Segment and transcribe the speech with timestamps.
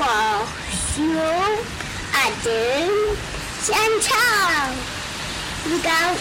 [0.00, 0.46] 我
[0.94, 0.96] 熊
[2.12, 2.46] 阿珍
[3.62, 4.16] 香肠，
[5.66, 6.14] 鱼干。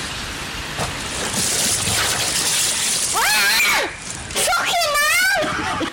[3.14, 3.20] 哇！
[4.36, 5.89] Fucking now!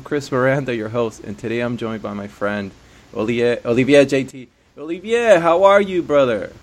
[0.00, 2.70] I'm Chris Miranda, your host, and today I'm joined by my friend
[3.12, 4.48] Olivier, Olivier JT.
[4.78, 6.54] Olivier, how are you, brother?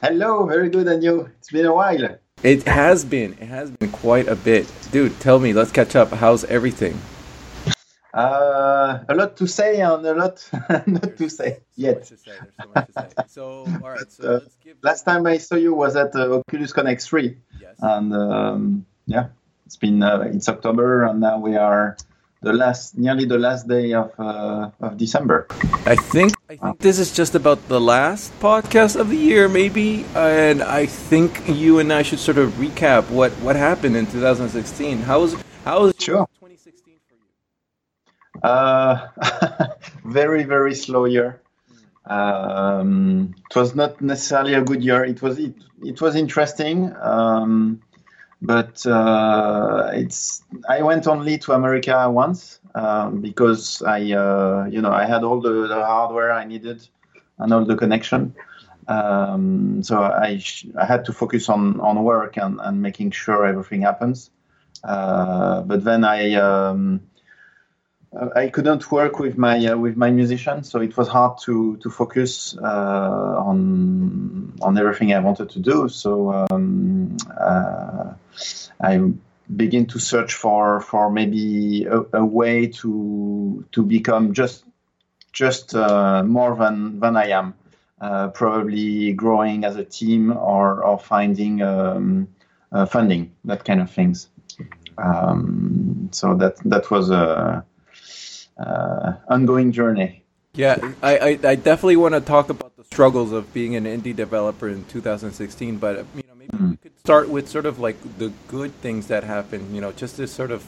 [0.00, 1.28] Hello, very good, and you?
[1.40, 2.18] It's been a while.
[2.44, 3.32] It has been.
[3.32, 5.18] It has been quite a bit, dude.
[5.18, 6.12] Tell me, let's catch up.
[6.12, 6.96] How's everything?
[8.14, 10.48] Uh, a lot to say and a lot
[10.86, 12.06] not to say yet.
[12.06, 12.38] So to say.
[12.62, 13.08] So to say.
[13.26, 13.42] So,
[13.82, 14.12] all right.
[14.12, 14.76] So Uh, give.
[14.84, 17.74] Last time I saw you was at uh, Oculus Connect 3, Yes.
[17.80, 19.30] and um, yeah,
[19.66, 21.96] it's been uh, it's October, and now we are
[22.44, 25.46] the last, nearly the last day of uh, of December.
[25.86, 30.04] I think I think this is just about the last podcast of the year, maybe,
[30.14, 34.98] and I think you and I should sort of recap what what happened in 2016.
[35.02, 35.34] How was
[35.64, 36.28] how was Sure.
[36.40, 37.28] 2016 for you?
[38.44, 39.08] Uh,
[40.04, 41.40] very very slow year.
[42.06, 45.04] Um, it was not necessarily a good year.
[45.04, 47.80] It was it, it was interesting, um,
[48.42, 54.92] but uh, it's I went only to America once um, because I uh, you know
[54.92, 56.86] I had all the, the hardware I needed
[57.38, 58.34] and all the connection.
[58.86, 63.46] Um, so I sh- I had to focus on on work and, and making sure
[63.46, 64.30] everything happens.
[64.82, 66.34] Uh, but then I.
[66.34, 67.00] Um,
[68.36, 71.90] I couldn't work with my uh, with my musicians, so it was hard to to
[71.90, 75.88] focus uh, on on everything I wanted to do.
[75.88, 78.14] So um, uh,
[78.80, 79.12] I
[79.56, 84.64] begin to search for for maybe a, a way to to become just
[85.32, 87.54] just uh, more than than I am.
[88.00, 92.28] Uh, probably growing as a team or or finding um,
[92.72, 94.28] uh, funding that kind of things.
[94.98, 97.64] Um, so that that was a
[98.58, 100.24] uh, ongoing journey.
[100.54, 104.14] Yeah, I, I, I definitely want to talk about the struggles of being an indie
[104.14, 108.32] developer in 2016, but you know maybe we could start with sort of like the
[108.48, 110.64] good things that happen, You know, just to sort of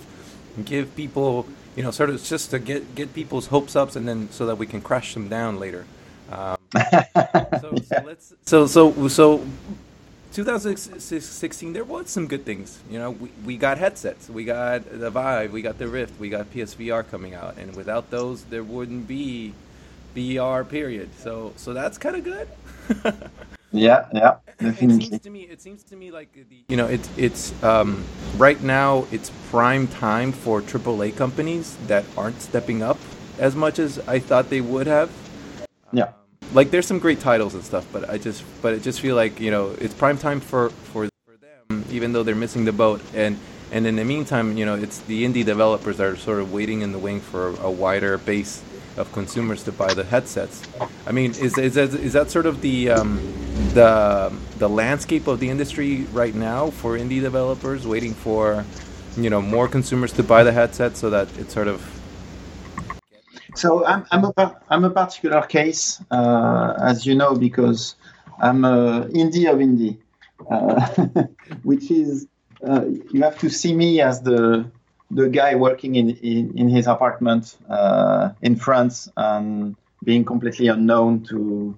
[0.66, 4.28] give people, you know, sort of just to get get people's hopes up, and then
[4.30, 5.86] so that we can crash them down later.
[6.30, 6.58] Um,
[7.62, 9.46] so, so let's so so so
[10.34, 12.80] 2016 there was some good things.
[12.90, 16.28] You know we, we got headsets we got the vive we got the rift we
[16.28, 19.54] got psvr coming out and without those there wouldn't be
[20.14, 21.08] vr period.
[21.16, 22.48] So so that's kind of good
[23.76, 27.08] Yeah, yeah, it seems to me it seems to me like the, you know it's
[27.16, 28.04] it's um,
[28.38, 32.98] right now it's prime time for aaa companies that aren't stepping up
[33.38, 35.10] as much as i thought they would have
[35.92, 36.12] Yeah.
[36.54, 39.40] like there's some great titles and stuff, but I just but it just feel like
[39.40, 43.00] you know it's prime time for for for them, even though they're missing the boat.
[43.14, 43.38] And
[43.72, 46.82] and in the meantime, you know, it's the indie developers that are sort of waiting
[46.82, 48.62] in the wing for a wider base
[48.96, 50.62] of consumers to buy the headsets.
[51.06, 53.20] I mean, is is that, is that sort of the um,
[53.74, 58.64] the the landscape of the industry right now for indie developers, waiting for
[59.16, 61.80] you know more consumers to buy the headset so that it's sort of
[63.56, 67.96] So I'm I'm a I'm a particular case, uh, as you know, because
[68.38, 69.96] I'm a indie of indie,
[70.50, 71.24] uh,
[71.62, 72.26] which is
[72.66, 74.70] uh, you have to see me as the
[75.10, 81.22] the guy working in in, in his apartment uh, in France and being completely unknown
[81.24, 81.76] to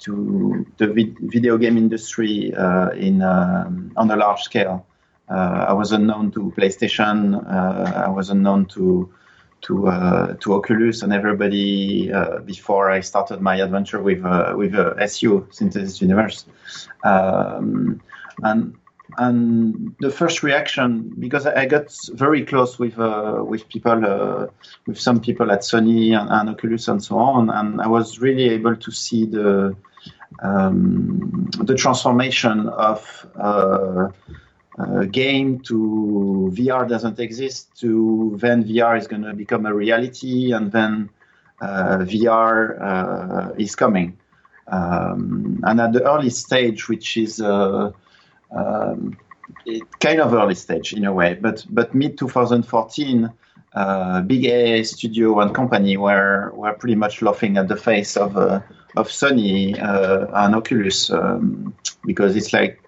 [0.00, 4.86] to the vid- video game industry uh, in um, on a large scale.
[5.30, 7.34] Uh, I was unknown to PlayStation.
[7.34, 9.12] Uh, I was unknown to
[9.62, 14.22] to uh, to Oculus and everybody uh, before I started my adventure with
[14.56, 16.44] with SU Synthesis Universe,
[17.04, 18.02] um,
[18.42, 18.74] and
[19.18, 24.46] and the first reaction because I got very close with uh, with people uh,
[24.86, 28.50] with some people at Sony and, and Oculus and so on, and I was really
[28.50, 29.76] able to see the
[30.42, 34.08] um, the transformation of uh,
[34.78, 40.52] uh, game to VR doesn't exist to then VR is going to become a reality
[40.52, 41.10] and then
[41.60, 44.18] uh, VR uh, is coming.
[44.66, 47.92] Um, and at the early stage, which is uh,
[48.54, 49.16] um,
[49.66, 53.32] it, kind of early stage in a way, but but mid 2014,
[53.74, 58.36] uh, big AA studio and company were were pretty much laughing at the face of
[58.36, 58.60] uh,
[58.96, 61.74] of Sony uh, and Oculus um,
[62.04, 62.80] because it's like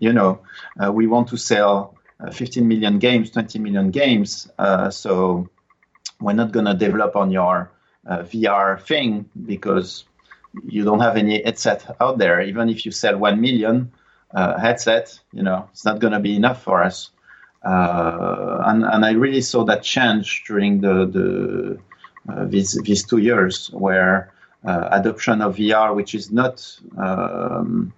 [0.00, 0.40] you know
[0.82, 4.48] uh, we want to sell uh, 15 million games, 20 million games.
[4.58, 5.48] Uh, so
[6.20, 7.70] we're not to develop on your
[8.06, 10.04] VR thing because
[10.66, 12.42] you don't have any headset out there.
[12.42, 13.92] Even if you sell 1 million
[14.34, 17.10] uh, headset, you know, it's not going to be enough for us.
[17.64, 21.78] Uh, and, and I really saw that change during the, the
[22.32, 24.32] uh, these, these two years where
[24.62, 27.92] adoption of VR, which is not um,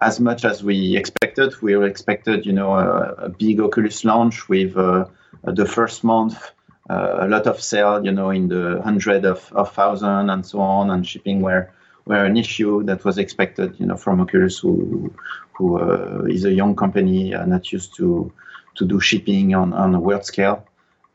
[0.00, 1.60] as much as we expected.
[1.62, 5.06] We expected, you know, a, a big Oculus launch with uh,
[5.44, 6.52] the first month,
[6.90, 10.60] uh, a lot of sale, you know, in the hundred of, of thousand and so
[10.60, 11.70] on, and shipping were
[12.04, 15.12] were an issue that was expected, you know, from Oculus, who
[15.52, 18.32] who uh, is a young company uh, not used to
[18.76, 20.66] to do shipping on on a world scale.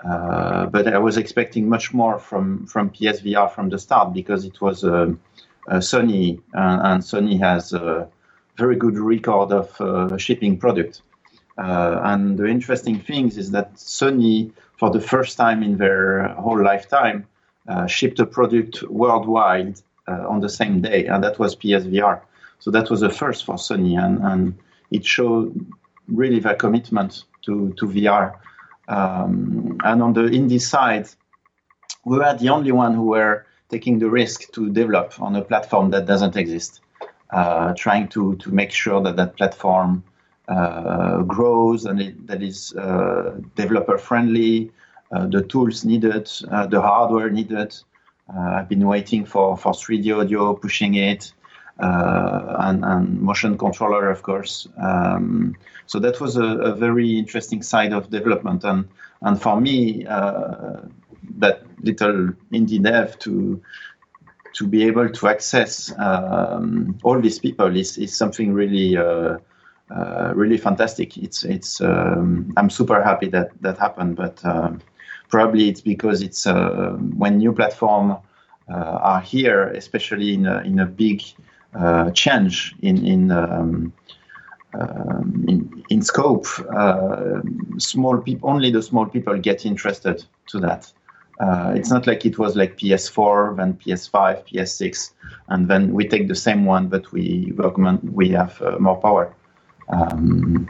[0.06, 4.62] Uh, but I was expecting much more from from PSVR from the start because it
[4.62, 5.14] was uh,
[5.70, 8.08] Sony, and Sony has a
[8.58, 11.02] very good record of uh, shipping product.
[11.58, 16.62] Uh, and the interesting thing is that Sony, for the first time in their whole
[16.62, 17.26] lifetime,
[17.68, 22.22] uh, shipped a product worldwide on the same day, and that was PSVR.
[22.60, 24.58] So that was a first for Sony, and, and
[24.92, 25.66] it showed
[26.08, 28.34] really their commitment to, to VR.
[28.88, 31.08] Um, and on the indie side,
[32.06, 35.92] we were the only one who were taking the risk to develop on a platform
[35.92, 36.82] that doesn't exist
[37.32, 40.04] uh, trying to, to make sure that that platform
[40.48, 44.72] uh, grows and it, that is uh, developer friendly,
[45.12, 47.76] uh, the tools needed, uh, the hardware needed.
[48.30, 51.34] I've been waiting for, for 3D audio, pushing it,
[51.78, 54.68] and, and motion controller, of course.
[54.78, 55.56] Um,
[55.86, 58.64] so that was a, a, very interesting side of development.
[58.64, 58.90] And,
[59.22, 63.62] and for me, that little indie dev to
[64.54, 69.38] to be able to access um, all these people is, is something really uh,
[69.92, 71.18] uh, really fantastic.
[71.18, 74.82] It's it's um, I'm super happy that that happened, but um,
[75.30, 78.18] probably it's because it's uh, when new platform
[78.70, 81.24] uh, are here, especially in a, in a big
[81.74, 83.32] uh, change in in.
[83.32, 83.94] Um,
[84.74, 87.42] um, in, in scope, uh,
[87.78, 90.92] small people only the small people get interested to that.
[91.40, 95.12] Uh, it's not like it was like PS4, then PS5, PS6,
[95.50, 99.34] and then we take the same one, but we augment, we have uh, more power.
[99.90, 100.68] Um,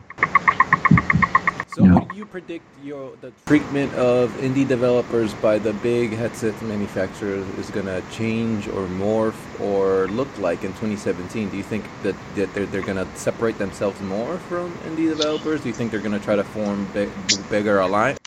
[1.69, 1.99] so, you know.
[1.99, 7.69] do you predict your the treatment of indie developers by the big headset manufacturers is
[7.71, 11.49] going to change or morph or look like in 2017?
[11.49, 15.61] Do you think that, that they're, they're going to separate themselves more from indie developers?
[15.61, 17.09] Do you think they're going to try to form big,
[17.49, 18.19] bigger alliance?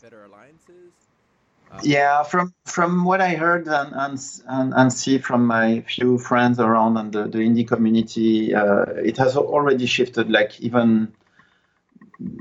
[1.83, 6.59] yeah, from from what I heard and and, and, and see from my few friends
[6.59, 10.31] around and the, the indie community, uh, it has already shifted.
[10.31, 11.13] Like even,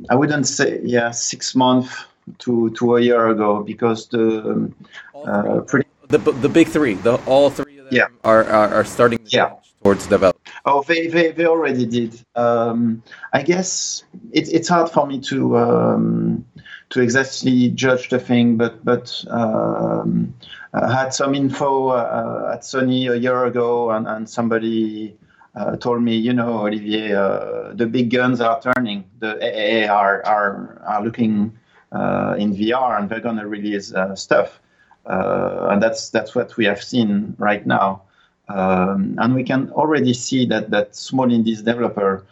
[0.09, 2.05] I wouldn't say yeah, six months
[2.39, 4.71] to to a year ago because the
[5.15, 8.07] uh, pretty the the big three, the all three of them yeah.
[8.23, 9.53] are, are, are starting yeah.
[9.83, 10.47] towards development.
[10.65, 12.19] Oh, they, they, they already did.
[12.35, 16.45] Um, I guess it, it's hard for me to um,
[16.89, 20.33] to exactly judge the thing, but but um,
[20.73, 25.15] I had some info uh, at Sony a year ago, and, and somebody
[25.55, 29.03] uh, told me, you know, Olivier, uh, the big guns are turning.
[29.19, 31.57] The AAA are are are looking
[31.91, 34.59] uh, in VR, and they're gonna release uh, stuff,
[35.05, 38.03] uh, and that's that's what we have seen right now.
[38.47, 42.25] Um, and we can already see that that small indies developer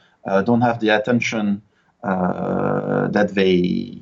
[0.46, 1.62] don't have the attention
[2.04, 4.02] that they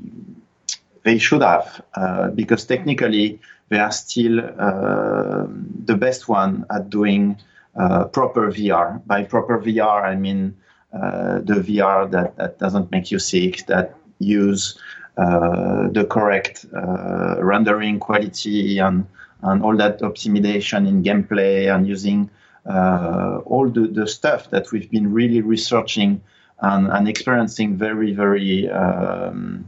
[1.06, 5.46] they should have, uh, because technically they are still uh,
[5.86, 7.42] the best one at doing uh,
[7.76, 9.06] proper VR.
[9.06, 10.56] By proper VR, I mean
[10.96, 14.80] uh, the VR that, that doesn't make you sick, that use
[15.18, 19.06] uh, the correct uh, rendering quality and,
[19.42, 22.30] and all that optimization in gameplay and using
[22.66, 26.22] all the, the stuff that we've been really researching
[26.62, 29.68] and, and experiencing very, very um,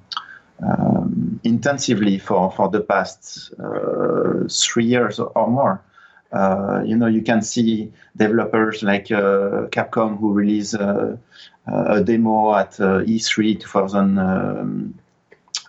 [0.63, 5.81] um, intensively for, for the past uh, three years or more.
[6.31, 11.17] Uh, you know, you can see developers like uh, Capcom who release uh,
[11.67, 14.19] a demo at uh, E3 2000.
[14.19, 14.93] Um,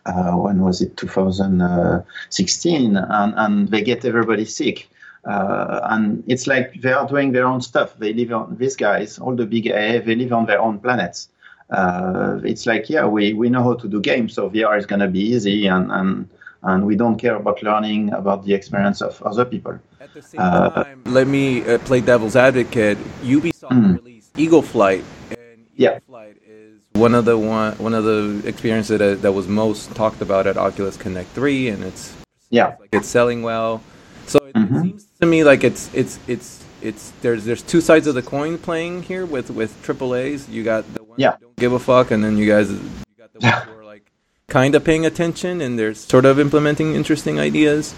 [0.06, 0.96] uh, when was it?
[0.96, 4.88] 2016, and, and they get everybody sick.
[5.24, 7.98] and it's like they are doing their own stuff.
[7.98, 11.28] They live on these guys, all the big AA, they live on their own planets
[11.70, 15.00] uh, it's like, yeah, we, we know how to do games, so VR is going
[15.00, 16.28] to be easy, and, and
[16.60, 19.78] and we don't care about learning about the experience of other people.
[20.08, 22.96] At the same uh, time, let me uh, play devil's advocate.
[23.22, 23.96] Ubisoft mm.
[23.96, 25.98] released Eagle Flight, and Eagle yeah.
[26.06, 30.22] Flight is one of the one one of the experiences that, that was most talked
[30.22, 32.14] about at Oculus Connect 3 and it's
[32.48, 33.82] yeah like it's selling well.
[34.26, 34.76] So it, mm-hmm.
[34.76, 38.22] it seems to me like it's it's it's it's there's there's two sides of the
[38.22, 40.48] coin playing here with with AAA's.
[40.48, 41.36] You got the ones yeah.
[41.38, 42.80] don't give a fuck, and then you guys you
[43.18, 44.10] got the ones who are like
[44.48, 47.94] kind of paying attention and they're sort of implementing interesting ideas.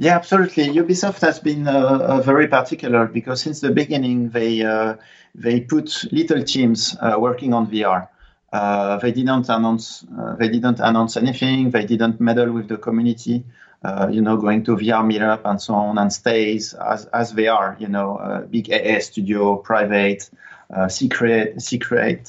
[0.00, 0.64] Yeah, absolutely.
[0.68, 4.96] Ubisoft has been uh, uh, very particular because since the beginning they uh,
[5.34, 8.08] they put little teams uh, working on VR.
[8.50, 11.70] Uh, they didn't announce uh, they didn't announce anything.
[11.70, 13.44] They didn't meddle with the community.
[14.16, 17.76] you know, going to VR meetup and so on, and stays as as they are.
[17.78, 18.08] You know,
[18.50, 20.30] big AA studio, private,
[20.88, 22.22] secret, secret,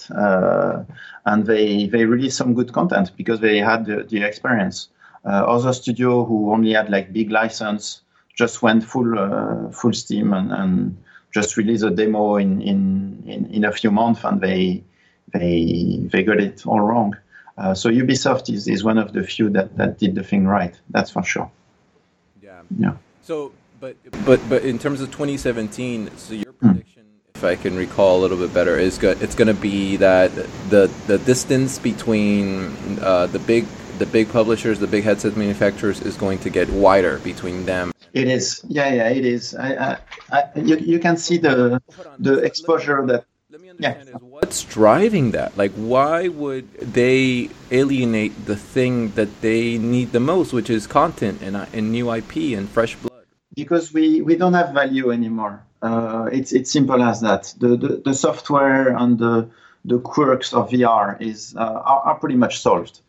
[1.25, 4.89] and they they released some good content because they had the, the experience.
[5.23, 8.01] Uh, other studio who only had like big license
[8.35, 10.97] just went full uh, full steam and, and
[11.31, 14.83] just released a demo in, in, in, in, a few months and they
[15.33, 17.15] they they got it all wrong.
[17.57, 20.79] Uh, so Ubisoft is, is one of the few that, that did the thing right.
[20.89, 21.51] That's for sure.
[22.41, 22.61] Yeah.
[22.77, 22.93] Yeah.
[23.21, 27.35] So, but but but in terms of 2017, so your prediction, mm.
[27.35, 29.21] if I can recall a little bit better, is good.
[29.21, 30.33] It's going to be that
[30.69, 33.65] the the distance between uh, the big
[34.01, 37.93] the big publishers, the big headset manufacturers, is going to get wider between them.
[38.13, 39.53] It is, yeah, yeah, it is.
[39.53, 39.97] I, I,
[40.37, 41.79] I you, you can see the
[42.17, 43.25] the exposure that.
[43.51, 44.15] Let me understand yeah.
[44.15, 45.55] is what's driving that.
[45.55, 46.65] Like, why would
[46.99, 51.91] they alienate the thing that they need the most, which is content and uh, and
[51.91, 53.25] new IP and fresh blood?
[53.53, 55.55] Because we we don't have value anymore.
[55.81, 57.53] Uh, it's it's simple as that.
[57.59, 59.35] The, the the software and the
[59.85, 63.01] the quirks of VR is uh, are, are pretty much solved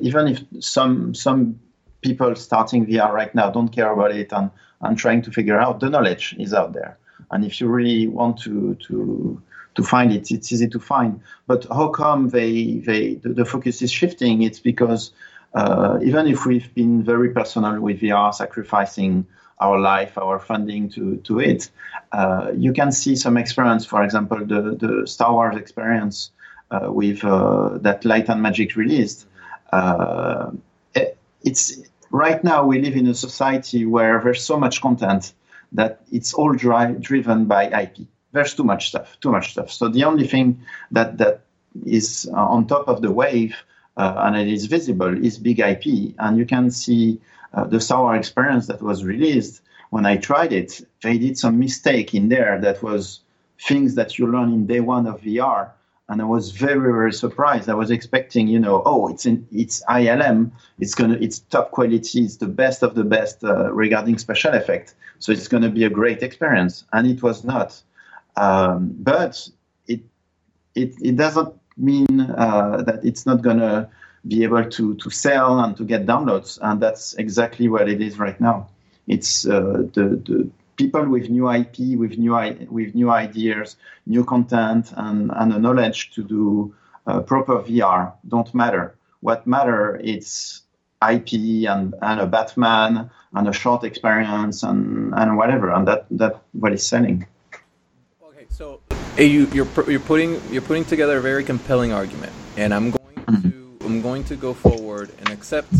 [0.00, 1.60] even if some some
[2.00, 5.80] people starting VR right now don't care about it and, and trying to figure out,
[5.80, 6.98] the knowledge is out there.
[7.30, 9.42] And if you really want to to
[9.74, 11.20] to find it, it's easy to find.
[11.46, 14.42] But how come they they the, the focus is shifting?
[14.42, 15.12] It's because
[15.54, 19.26] uh, even if we've been very personal with VR, sacrificing
[19.60, 21.70] our life, our funding to to it,
[22.12, 23.84] uh, you can see some experience.
[23.84, 26.37] For example, the the Star Wars experience uh,
[26.70, 29.26] with uh, that Light and Magic released.
[29.72, 30.50] Uh,
[30.94, 35.32] it, it's right now we live in a society where there's so much content
[35.72, 38.06] that it's all dri- driven by IP.
[38.32, 39.70] There's too much stuff, too much stuff.
[39.70, 40.60] So the only thing
[40.90, 41.40] that that
[41.84, 43.56] is on top of the wave
[43.96, 46.14] uh, and it is visible is big IP.
[46.18, 47.20] And you can see
[47.52, 49.62] uh, the sour experience that was released.
[49.90, 53.20] When I tried it, they did some mistake in there that was
[53.60, 55.70] things that you learn in day one of VR
[56.08, 57.68] and I was very very surprised.
[57.68, 62.24] I was expecting, you know, oh, it's in it's ILM, it's gonna it's top quality,
[62.24, 65.90] it's the best of the best uh, regarding special effect, so it's gonna be a
[65.90, 67.80] great experience, and it was not.
[68.36, 69.48] Um, but
[69.86, 70.00] it
[70.74, 73.90] it it doesn't mean uh, that it's not gonna
[74.26, 78.18] be able to to sell and to get downloads, and that's exactly what it is
[78.18, 78.68] right now.
[79.06, 82.34] It's uh, the the people with new IP, with new
[82.70, 86.74] with new ideas, new content, and, and a knowledge to do
[87.06, 88.96] uh, proper VR don't matter.
[89.20, 90.62] What matter is
[91.02, 96.42] IP and, and a Batman and a short experience and, and whatever, and that that
[96.52, 97.26] what is selling.
[98.22, 98.80] Okay, so
[99.18, 103.50] you you're you're putting you're putting together a very compelling argument, and I'm going mm-hmm.
[103.50, 105.72] to I'm going to go forward and accept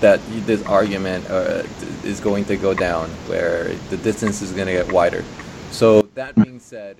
[0.00, 1.62] that this argument uh,
[2.04, 5.24] is going to go down, where the distance is going to get wider.
[5.70, 6.96] So that being said,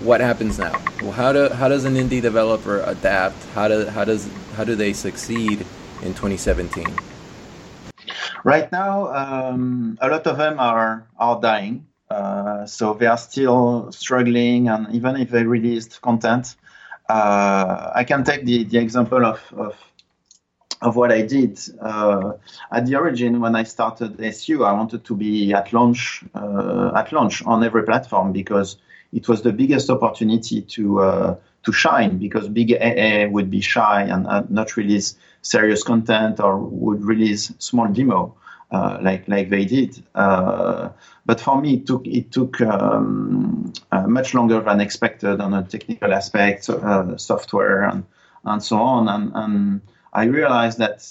[0.00, 0.80] what happens now?
[1.02, 3.42] Well, how do how does an indie developer adapt?
[3.54, 5.66] How do how does how do they succeed
[6.02, 6.86] in 2017?
[8.44, 11.86] Right now, um, a lot of them are are dying.
[12.08, 16.54] Uh, so they are still struggling, and even if they released content,
[17.08, 19.74] uh, I can take the, the example of, of
[20.82, 21.58] of what I did.
[21.80, 22.32] Uh,
[22.72, 27.12] at the origin, when I started SU, I wanted to be at launch uh, at
[27.12, 28.76] launch on every platform because
[29.12, 32.18] it was the biggest opportunity to uh, to shine.
[32.18, 37.52] Because big AA would be shy and uh, not release serious content or would release
[37.58, 38.34] small demo
[38.70, 40.02] uh, like like they did.
[40.14, 40.90] Uh,
[41.24, 43.72] but for me, it took it took um,
[44.06, 46.64] much longer than expected on a technical aspect,
[47.16, 48.04] software and
[48.44, 49.32] and so on and.
[49.34, 49.80] and
[50.16, 51.06] I realized that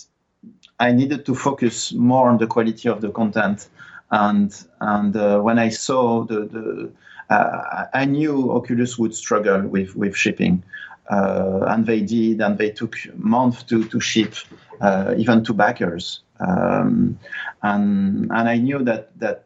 [0.79, 3.69] I needed to focus more on the quality of the content.
[4.11, 6.91] And and uh, when I saw the, the
[7.33, 10.63] uh, I knew Oculus would struggle with with shipping,
[11.09, 14.35] uh, and they did, and they took months to to ship,
[14.81, 16.21] uh, even to backers.
[16.39, 17.17] Um,
[17.61, 19.45] and and I knew that that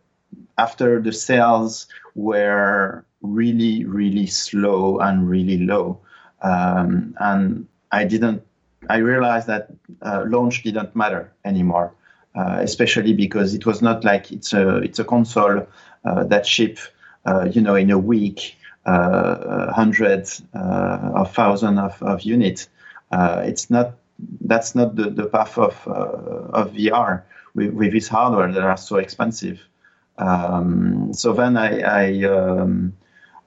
[0.58, 6.00] after the sales were really really slow and really low,
[6.42, 8.44] um, and I didn't.
[8.90, 9.70] I realized that
[10.02, 11.94] uh, launch didn't matter anymore,
[12.36, 15.68] uh, especially because it was not like it's a it's a console
[16.06, 16.80] uh, that ship,
[17.26, 22.68] uh, you know, in a week, uh, hundreds of thousand of, of units.
[23.12, 23.94] it's not
[24.42, 27.22] that's not the, the path of of VR
[27.54, 29.62] with, with this hardware that are so expensive.
[30.18, 32.94] Um, so then I, I um,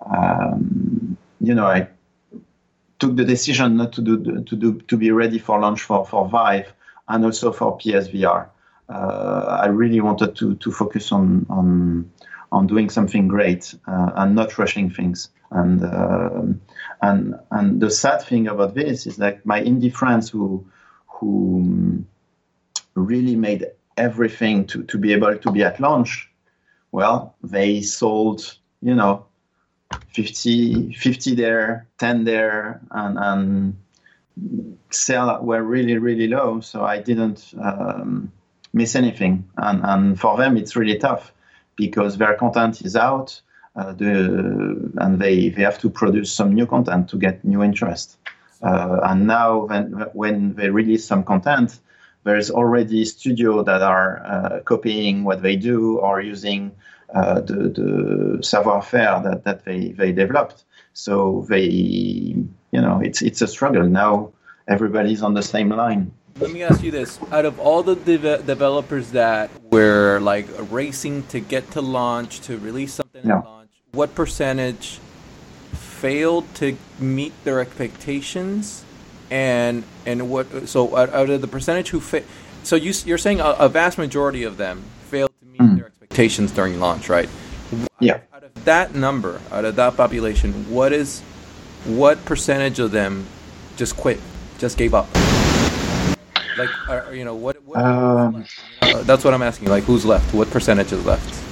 [0.06, 1.88] um, you know, I
[3.02, 6.28] took the decision not to do to do to be ready for launch for for
[6.28, 6.72] Vive
[7.08, 8.46] and also for PSVR.
[8.88, 12.08] Uh, I really wanted to to focus on on
[12.52, 15.30] on doing something great uh, and not rushing things.
[15.50, 16.42] And uh,
[17.00, 20.64] and and the sad thing about this is like my indie friends who
[21.08, 22.04] who
[22.94, 26.30] really made everything to, to be able to be at launch,
[26.92, 29.26] well, they sold, you know,
[30.14, 33.76] 50, 50 there, 10 there, and, and
[34.90, 36.60] sell were really, really low.
[36.60, 38.32] So I didn't um,
[38.72, 39.48] miss anything.
[39.56, 41.32] And, and for them, it's really tough
[41.76, 43.40] because their content is out.
[43.74, 48.18] Uh, the, and they, they have to produce some new content to get new interest.
[48.62, 51.78] Uh, and now, when, when they release some content,
[52.24, 56.72] there's already studios that are uh, copying what they do or using
[57.14, 60.64] uh, the, the savoir-faire that, that they, they developed.
[60.92, 64.32] So they, you know, it's it's a struggle now.
[64.68, 66.12] Everybody's on the same line.
[66.38, 71.24] Let me ask you this: Out of all the de- developers that were like racing
[71.28, 73.38] to get to launch to release something yeah.
[73.38, 75.00] at launch, what percentage
[75.72, 78.84] failed to meet their expectations
[79.32, 82.22] and and what so out, of the percentage who fa-
[82.62, 85.76] so you you're saying a, a, vast majority of them failed to meet mm.
[85.76, 87.30] their expectations during launch, right?
[87.98, 88.20] Yeah.
[88.34, 91.20] Out of that number, out of that population, what is
[91.86, 93.26] what percentage of them
[93.76, 94.20] just quit,
[94.58, 95.08] just gave up?
[96.58, 97.62] Like, are, you know, what?
[97.64, 98.44] what um,
[98.82, 99.68] uh, that's what I'm asking.
[99.68, 100.34] Like, who's left?
[100.34, 101.42] What percentage is left?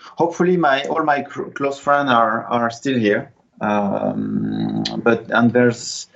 [0.00, 3.32] Hopefully, my all my cr- close friends are are still here.
[3.60, 6.06] Um, but and there's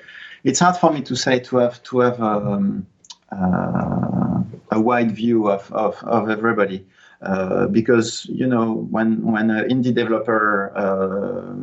[0.44, 2.86] it's hard for me to say to have to have um,
[3.30, 6.86] uh, a wide view of, of, of everybody
[7.22, 11.54] uh, because you know when when an indie developer uh,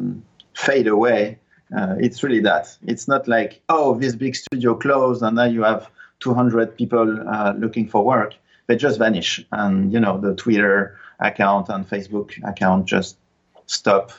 [0.53, 1.39] fade away
[1.75, 2.77] uh, it's really that.
[2.85, 7.53] It's not like oh this big studio closed and now you have 200 people uh,
[7.57, 8.35] looking for work.
[8.67, 9.45] They just vanish.
[9.51, 13.17] And you know the twitter account and facebook account just
[13.65, 14.11] stop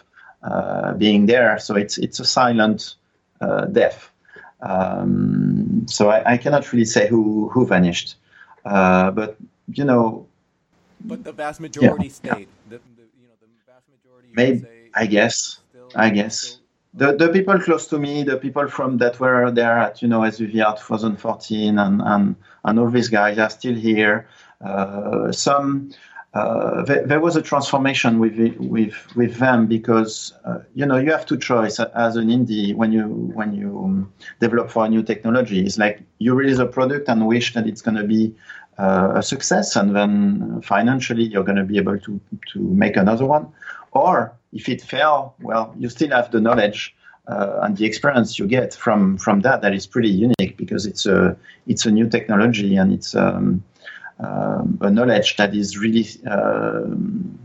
[0.43, 1.59] uh, being there.
[1.59, 2.97] So it's it's a silent
[3.73, 4.11] death
[4.61, 8.17] um, so I, I, cannot really say who who vanished,
[8.65, 9.37] uh, but
[9.73, 10.27] you know.
[11.05, 12.31] But the vast majority yeah, stayed.
[12.31, 12.45] Yeah.
[12.69, 14.29] The, the, you know, the vast majority.
[14.35, 15.61] Maybe I guess.
[15.71, 16.39] Still, I guess.
[16.39, 16.59] Still,
[16.95, 20.21] the, the people close to me, the people from that were there at you know
[20.21, 24.29] SVVR 2014 and, and and all these guys are still here.
[24.61, 25.93] Uh, some
[26.35, 31.11] uh, there, there, was a transformation with with with them because uh, you know you
[31.11, 35.03] have to choice as an indie when you when you um, develop for a new
[35.03, 35.65] technology.
[35.65, 38.35] It's like you release a product and wish that it's going to be
[38.77, 42.21] uh, a success, and then financially you're going to be able to
[42.53, 43.51] to make another one.
[43.93, 46.95] Or if it fail, well, you still have the knowledge
[47.27, 49.63] uh, and the experience you get from from that.
[49.63, 51.37] That is pretty unique because it's a
[51.67, 53.63] it's a new technology and it's um,
[54.21, 57.39] um, a knowledge that is really um,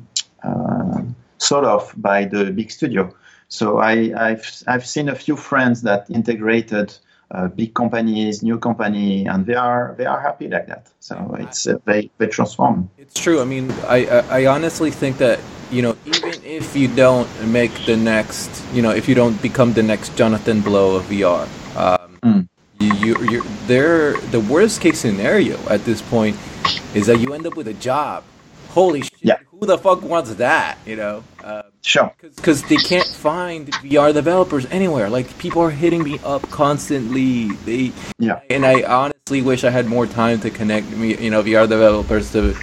[0.44, 1.02] uh,
[1.38, 3.14] sort of by the big studio.
[3.48, 6.98] So I, have I've seen a few friends that integrated
[7.32, 10.88] uh, big companies, new company, and they are they are happy like that.
[11.00, 12.90] So it's uh, they they transform.
[12.98, 13.42] It's true.
[13.42, 15.40] I mean, I, I honestly think that
[15.72, 19.74] you know even if you don't make the next, you know, if you don't become
[19.74, 22.48] the next Jonathan Blow of VR, um, mm.
[22.80, 26.38] you you they're the worst case scenario at this point
[26.96, 28.24] is that you end up with a job.
[28.70, 29.14] Holy shit!
[29.22, 29.38] Yeah.
[29.52, 30.78] Who the fuck wants that?
[30.86, 31.24] You know.
[31.44, 32.14] Uh, sure.
[32.22, 35.10] Because they can't find VR developers anywhere.
[35.10, 37.50] Like people are hitting me up constantly.
[37.66, 37.92] They.
[38.18, 38.40] Yeah.
[38.50, 42.32] And I honestly wish I had more time to connect me, you know, VR developers
[42.32, 42.56] to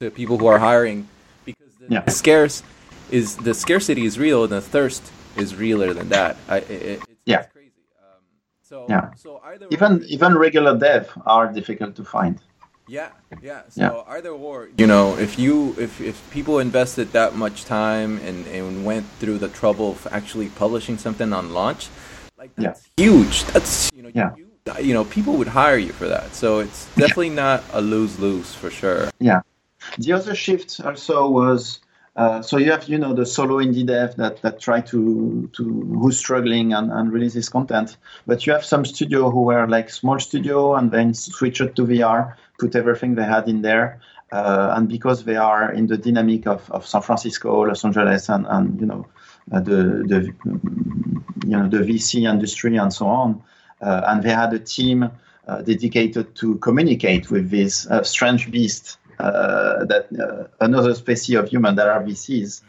[0.00, 1.08] to people who are hiring,
[1.44, 2.10] because the yeah.
[2.10, 2.62] scarce
[3.10, 5.02] is the scarcity is real and the thirst
[5.36, 6.36] is realer than that.
[6.48, 7.40] I, it, it's, yeah.
[7.40, 7.72] It's crazy.
[7.98, 8.22] Um,
[8.62, 9.14] so yeah.
[9.14, 9.40] So
[9.70, 12.40] even even regular dev are difficult to find.
[12.86, 13.08] Yeah,
[13.42, 13.62] yeah.
[13.68, 14.14] So yeah.
[14.14, 18.84] either or, you know, if you if, if people invested that much time and, and
[18.84, 21.88] went through the trouble of actually publishing something on launch,
[22.36, 23.04] like that's yeah.
[23.04, 23.44] huge.
[23.44, 24.34] That's you know, yeah.
[24.36, 24.48] you,
[24.80, 26.34] you know, people would hire you for that.
[26.34, 29.10] So it's definitely not a lose lose for sure.
[29.18, 29.40] Yeah.
[29.98, 31.80] The other shift also was
[32.16, 35.62] Uh, so you have, you know, the solo indie dev that, that try to, to
[36.00, 37.96] who's struggling and, and release this content.
[38.26, 41.84] But you have some studio who were like small studio and then switched it to
[41.84, 44.00] VR, put everything they had in there.
[44.32, 48.46] Uh, and because they are in the dynamic of, of San Francisco, Los Angeles, and,
[48.48, 49.06] and you know,
[49.52, 50.34] uh, the, the,
[51.46, 53.42] you know, the VC industry and so on,
[53.80, 55.10] uh, and they had a team
[55.46, 60.08] uh, dedicated to communicate with this uh, strange beast uh, that
[60.60, 62.62] another species of human that are VCs.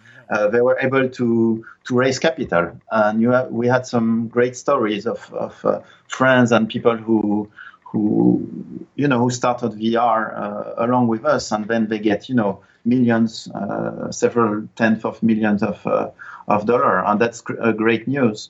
[0.51, 5.85] They were able to to raise capital, and we had some great stories of, of
[6.07, 7.49] friends and people who
[7.95, 12.35] who you know who started VR uh, along with us, and then they get you
[12.35, 16.09] know millions, uh, several tenth of millions of uh,
[16.47, 18.49] of dollar, and that's gr- great news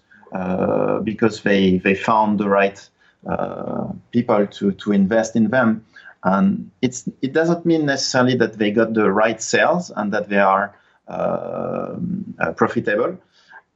[1.04, 2.90] because they they found the right
[4.12, 5.86] people to to invest in them.
[6.24, 10.40] And it's it doesn't mean necessarily that they got the right sales and that they
[10.40, 10.76] are
[11.08, 11.96] uh,
[12.40, 13.16] uh, profitable,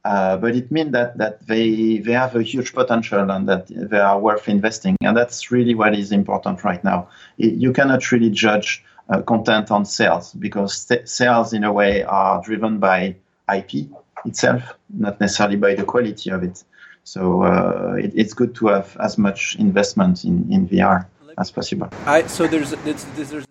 [0.04, 3.98] uh, but it means that that they they have a huge potential and that they
[3.98, 7.08] are worth investing, and that's really what is important right now.
[7.38, 12.42] It, you cannot really judge uh, content on sales because sales in a way are
[12.42, 13.16] driven by
[13.54, 13.90] IP
[14.24, 16.64] itself, not necessarily by the quality of it.
[17.04, 21.88] So uh, it, it's good to have as much investment in, in VR as possible.
[22.06, 23.44] I so there's this, there's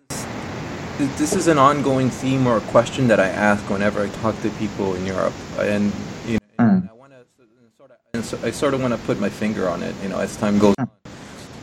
[0.98, 4.94] this is an ongoing theme or question that I ask whenever I talk to people
[4.94, 5.92] in Europe, and
[6.26, 6.90] you mm.
[6.90, 7.24] I want to
[7.76, 10.18] sort of, and I sort of want to put my finger on it, you know,
[10.18, 10.90] as time goes on.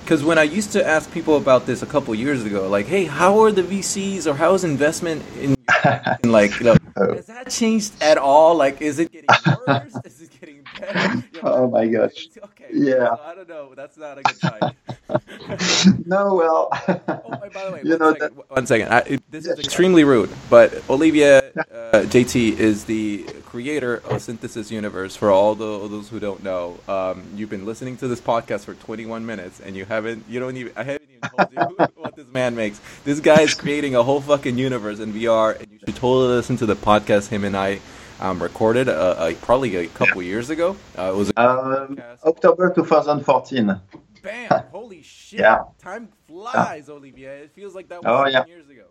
[0.03, 3.03] Because when I used to ask people about this a couple years ago, like, hey,
[3.03, 5.57] how are the VCs or how is investment in,
[6.23, 7.13] in like, you know, oh.
[7.13, 8.55] has that changed at all?
[8.55, 9.27] Like, is it getting
[9.67, 9.93] worse?
[10.05, 10.47] is it getting better?
[10.47, 10.56] You know,
[11.43, 12.27] oh my gosh.
[12.43, 12.67] Okay.
[12.71, 13.15] Yeah.
[13.23, 13.73] I don't know.
[13.75, 16.03] That's not a good sign.
[16.05, 16.69] no, well.
[16.71, 18.19] oh, by the way, one second.
[18.19, 18.49] That...
[18.49, 18.93] One second.
[18.93, 24.71] I, this yeah, is extremely rude, but Olivier uh, JT is the creator of Synthesis
[24.71, 25.15] Universe.
[25.15, 28.65] For all, the, all those who don't know, um, you've been listening to this podcast
[28.65, 32.15] for 21 minutes, and you haven't, you don't even, I haven't even told you what
[32.15, 32.81] this man makes.
[33.03, 36.57] This guy is creating a whole fucking universe in VR, and you should totally listen
[36.57, 37.79] to the podcast him and I
[38.19, 40.75] um, recorded uh, uh, probably a couple years ago.
[40.97, 43.79] Uh, it was um, October 2014.
[44.23, 44.49] Bam!
[44.71, 45.39] Holy shit!
[45.41, 45.63] Yeah.
[45.79, 46.89] Time flies.
[46.89, 47.43] Olivier.
[47.43, 48.45] It feels like that was oh, yeah.
[48.45, 48.85] years ago.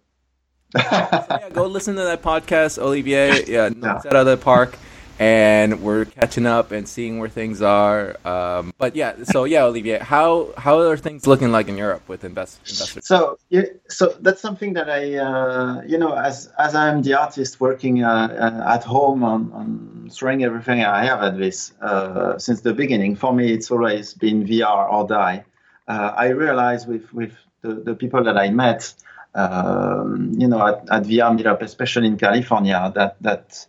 [0.77, 3.45] so yeah, go listen to that podcast, Olivier.
[3.47, 3.95] Yeah, yeah.
[3.97, 4.77] out of the park
[5.19, 8.17] and we're catching up and seeing where things are.
[8.27, 12.25] Um, but yeah, so yeah, Olivier, how how are things looking like in Europe with
[12.25, 13.07] invest, investors?
[13.07, 17.61] So yeah, so that's something that I, uh, you know, as as I'm the artist
[17.61, 22.61] working uh, uh, at home on, on throwing everything I have at this uh, since
[22.61, 23.17] the beginning.
[23.17, 25.45] For me, it's always been VR or die.
[25.89, 28.93] Uh, I realize with with the, the people that I met,
[29.35, 33.67] um, you know, at, at VR meetup, especially in California, that that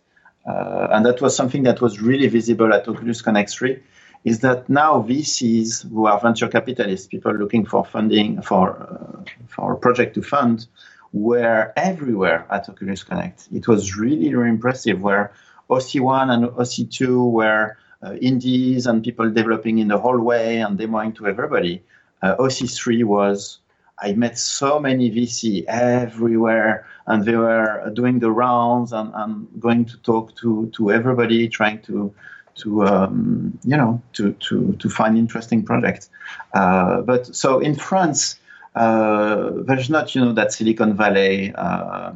[0.48, 3.78] and that was something that was really visible at Oculus Connect 3,
[4.24, 9.72] is that now VCs who are venture capitalists, people looking for funding for uh, for
[9.72, 10.66] a project to fund,
[11.12, 13.48] were everywhere at Oculus Connect.
[13.52, 15.00] It was really, really impressive.
[15.00, 15.32] Where
[15.70, 21.26] OC1 and OC2 were uh, indies and people developing in the hallway and demoing to
[21.26, 21.82] everybody.
[22.22, 23.58] Uh, OC3 was
[24.00, 29.86] I met so many VC everywhere, and they were doing the rounds and, and going
[29.86, 32.14] to talk to, to everybody, trying to
[32.58, 36.10] to um, you know to, to to find interesting projects.
[36.52, 38.36] Uh, but so in France,
[38.74, 42.12] uh, there's not you know that Silicon Valley uh,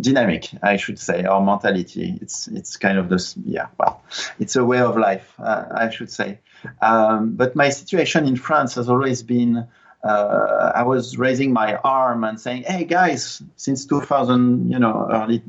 [0.00, 2.18] dynamic, I should say, or mentality.
[2.20, 4.02] It's it's kind of this yeah well,
[4.38, 6.38] it's a way of life, uh, I should say.
[6.80, 9.66] Um, but my situation in France has always been
[10.04, 15.42] uh, I was raising my arm and saying, "Hey guys, since 2000, you know, early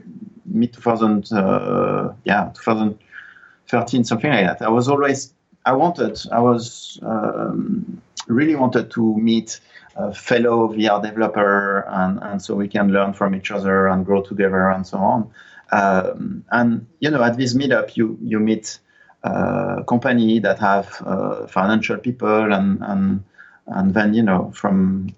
[0.46, 4.62] mid 2000, uh, yeah, 2013, something like that.
[4.62, 5.34] I was always,
[5.66, 9.60] I wanted, I was um, really wanted to meet
[9.96, 14.22] a fellow VR developer, and and so we can learn from each other and grow
[14.22, 15.32] together and so on.
[15.72, 18.80] Um, and you know, at this meetup, you you meet
[19.24, 23.24] uh, company that have uh, financial people and and
[23.67, 25.13] and then you know from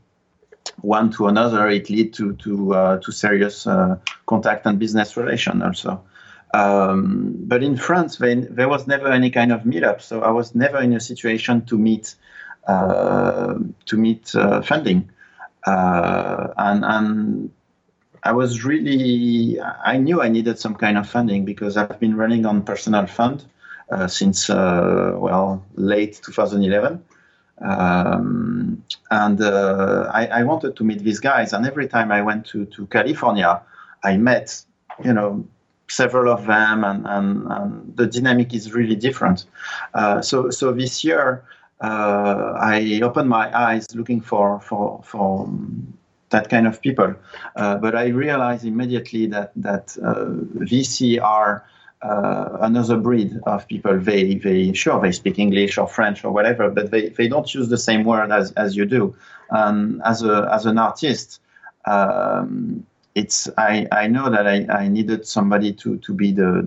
[0.81, 5.61] one to another, it lead to to uh, to serious uh, contact and business relation
[5.61, 6.03] also.
[6.53, 10.55] Um, but in France, they, there was never any kind of meetup, so I was
[10.55, 12.15] never in a situation to meet
[12.67, 13.55] uh,
[13.85, 15.09] to meet uh, funding,
[15.65, 17.51] uh, and and
[18.23, 22.45] I was really I knew I needed some kind of funding because I've been running
[22.45, 23.43] on personal fund
[23.91, 27.03] uh, since well late 2011.
[27.61, 31.53] Um, and uh, I, I, wanted to meet these guys.
[31.53, 33.61] And every time I went to, to California,
[34.03, 34.61] I met,
[35.03, 35.47] you know,
[35.87, 39.45] several of them, and, and, and the dynamic is really different.
[39.93, 41.45] Uh, so, so this year,
[41.81, 45.49] uh, I opened my eyes looking for for for
[46.29, 47.13] that kind of people,
[47.55, 50.25] uh, but I realized immediately that that uh,
[50.63, 51.65] VC are
[52.01, 53.99] uh, another breed of people.
[53.99, 57.69] They they sure they speak English or French or whatever, but they, they don't use
[57.69, 59.15] the same word as, as you do.
[59.49, 61.41] And as a as an artist,
[61.85, 66.61] um, it's I, I know that I, I needed somebody to, to be the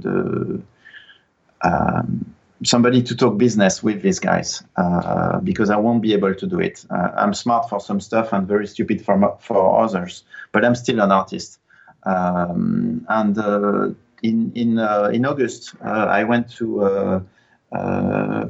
[1.62, 6.34] the um, somebody to talk business with these guys uh, because I won't be able
[6.34, 6.84] to do it.
[6.90, 11.00] Uh, I'm smart for some stuff and very stupid for for others, but I'm still
[11.00, 11.60] an artist.
[12.04, 13.90] Um, and uh,
[14.22, 17.20] in in uh, in August, uh, I went to uh,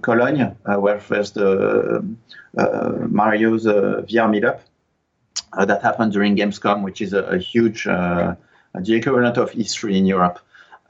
[0.02, 2.04] Cologne, where the
[3.08, 4.60] Mario's VR meetup
[5.66, 10.38] that happened during Gamescom, which is a, a huge the equivalent of E3 in Europe.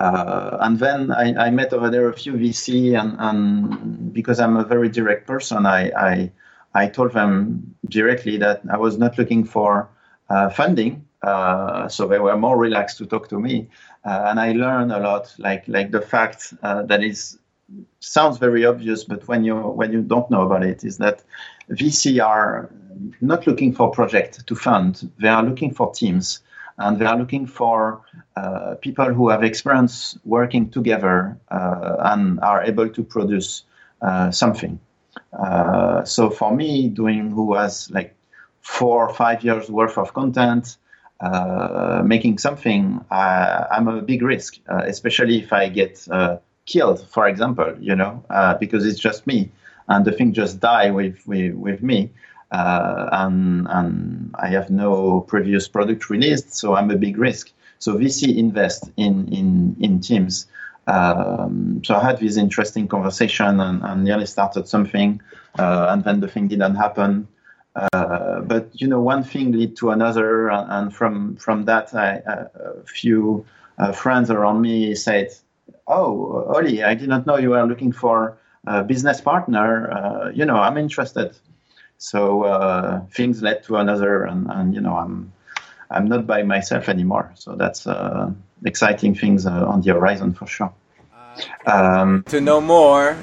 [0.01, 4.57] Uh, and then I, I, met over there a few VC, and, and, because I'm
[4.57, 6.33] a very direct person, I, I,
[6.73, 9.89] I told them directly that I was not looking for
[10.31, 13.69] uh, funding, uh, so they were more relaxed to talk to me,
[14.05, 15.35] uh, and I learned a lot.
[15.39, 17.39] Like like the fact uh, that is
[18.01, 21.25] sounds very obvious, but when you when you don't know about it, is that
[21.71, 22.71] VC are
[23.21, 26.41] not looking for project to fund; they are looking for teams,
[26.79, 28.03] and they are looking for
[28.37, 33.65] uh, people who have experience working together uh, and are able to produce
[34.31, 34.79] something.
[36.05, 38.15] so for me, doing who has like
[38.61, 40.77] four or five years worth of content
[42.05, 47.27] making something, uh, I'm a big risk, uh, especially if I get uh, killed, for
[47.29, 49.51] example, you know, uh, because it's just me
[49.89, 52.11] and the thing just die with, with, with me.
[52.51, 57.51] Uh, and, and I have no previous product released, so I'm a big risk.
[57.79, 60.47] So VC invest in, in, in teams.
[60.87, 65.21] Um, so I had this interesting conversation and, and nearly started something,
[65.59, 67.29] and then the thing didn't happen.
[67.75, 72.19] Uh, but you know, one thing lead to another, and, and from from that, I,
[72.19, 72.49] uh,
[72.81, 73.45] a few
[73.79, 75.29] uh, friends around me said,
[75.87, 79.91] "Oh, Oli, I did not know you were looking for a business partner.
[79.91, 81.37] Uh, you know, I'm interested."
[81.99, 85.33] So uh, things led to another, and, and, you know, I'm
[85.91, 87.33] I'm not by myself anymore.
[87.35, 87.87] So that's
[88.65, 90.73] exciting things on the horizon for sure.
[91.67, 93.17] Um, to know more,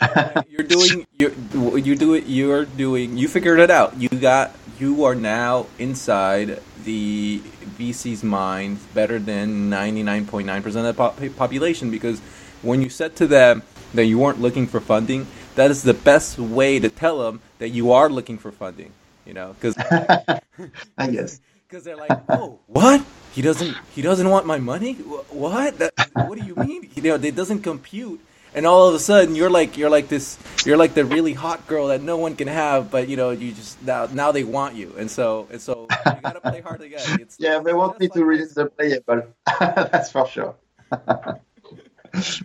[0.48, 1.34] you're doing you
[1.76, 3.96] you do it you're doing you figured it out.
[3.96, 7.40] You got you are now inside the
[7.78, 12.20] VC's mind better than 99.9% of the pop- population because
[12.62, 13.62] when you said to them
[13.94, 17.70] that you weren't looking for funding that is the best way to tell them that
[17.70, 18.92] you are looking for funding
[19.24, 19.76] you know because
[20.98, 21.40] I guess.
[21.68, 23.04] Because they're like oh what?
[23.32, 24.94] He doesn't he doesn't want my money?
[24.94, 25.80] What?
[25.80, 26.88] That, what do you mean?
[26.94, 28.20] You know it doesn't compute
[28.56, 31.64] and all of a sudden you're like you're like this you're like the really hot
[31.68, 34.74] girl that no one can have but you know you just now now they want
[34.74, 34.92] you.
[34.98, 38.08] And so and so you gotta play hard to get it's, yeah they want me
[38.08, 40.56] to release the player but that's for sure.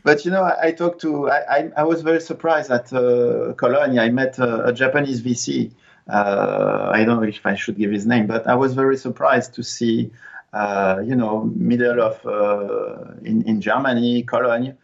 [0.03, 3.53] But you know i, I talked to I, I, I, was very surprised at uh,
[3.53, 3.97] cologne.
[3.99, 5.71] I met a, a japanese vc
[6.09, 9.53] uh, i don't know if i should give his name but i was very surprised
[9.53, 10.11] to see
[10.51, 14.75] uh, you know middle of uh, in, in germany cologne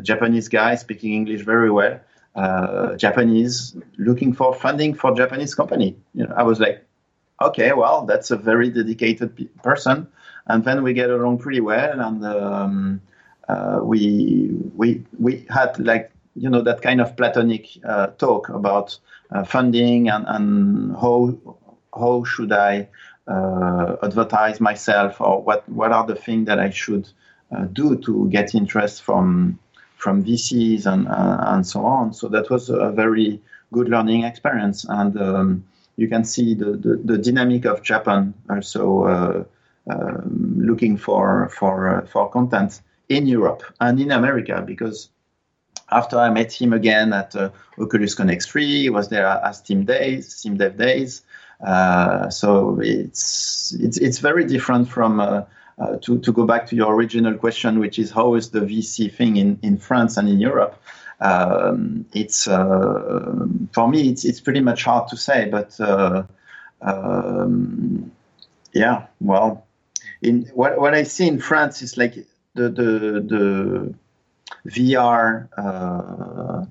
[0.00, 2.00] Japanese guy speaking English very well.
[2.34, 5.96] Uh, Japanese looking for funding for Japanese company.
[6.14, 6.84] You know, I was like,
[7.42, 10.06] okay, well, that's a very dedicated pe- person,
[10.46, 13.00] and then we get along pretty well, and um,
[13.48, 18.98] uh, we we we had like you know that kind of platonic uh, talk about
[19.32, 21.36] uh, funding and, and how
[21.94, 22.88] how should I
[23.26, 27.12] uh, advertise myself or what what are the things that I should uh,
[27.72, 29.58] do to get interest from
[29.96, 32.12] from VCs and uh, and so on.
[32.12, 33.40] So that was a very
[33.72, 35.64] good learning experience, and um,
[35.96, 39.44] you can see the, the, the, dynamic of Japan also uh,
[39.92, 45.10] um, looking for for uh, for content in Europe and in America because
[45.90, 49.84] after I met him again at uh, Oculus Connect 3, he was there at Steam
[49.84, 51.22] Days, Steam Dev Days.
[51.64, 55.42] Uh, so it's it's it's very different from uh,
[55.80, 59.12] uh, to, to go back to your original question, which is how is the VC
[59.12, 60.80] thing in, in France and in Europe?
[61.20, 66.24] Um, it's uh, for me, it's, it's pretty much hard to say, but uh,
[66.80, 68.12] um,
[68.72, 69.66] yeah, well,
[70.22, 72.14] in what, what I see in France is like
[72.54, 73.94] the the,
[74.64, 75.48] the VR.
[75.56, 76.66] Uh,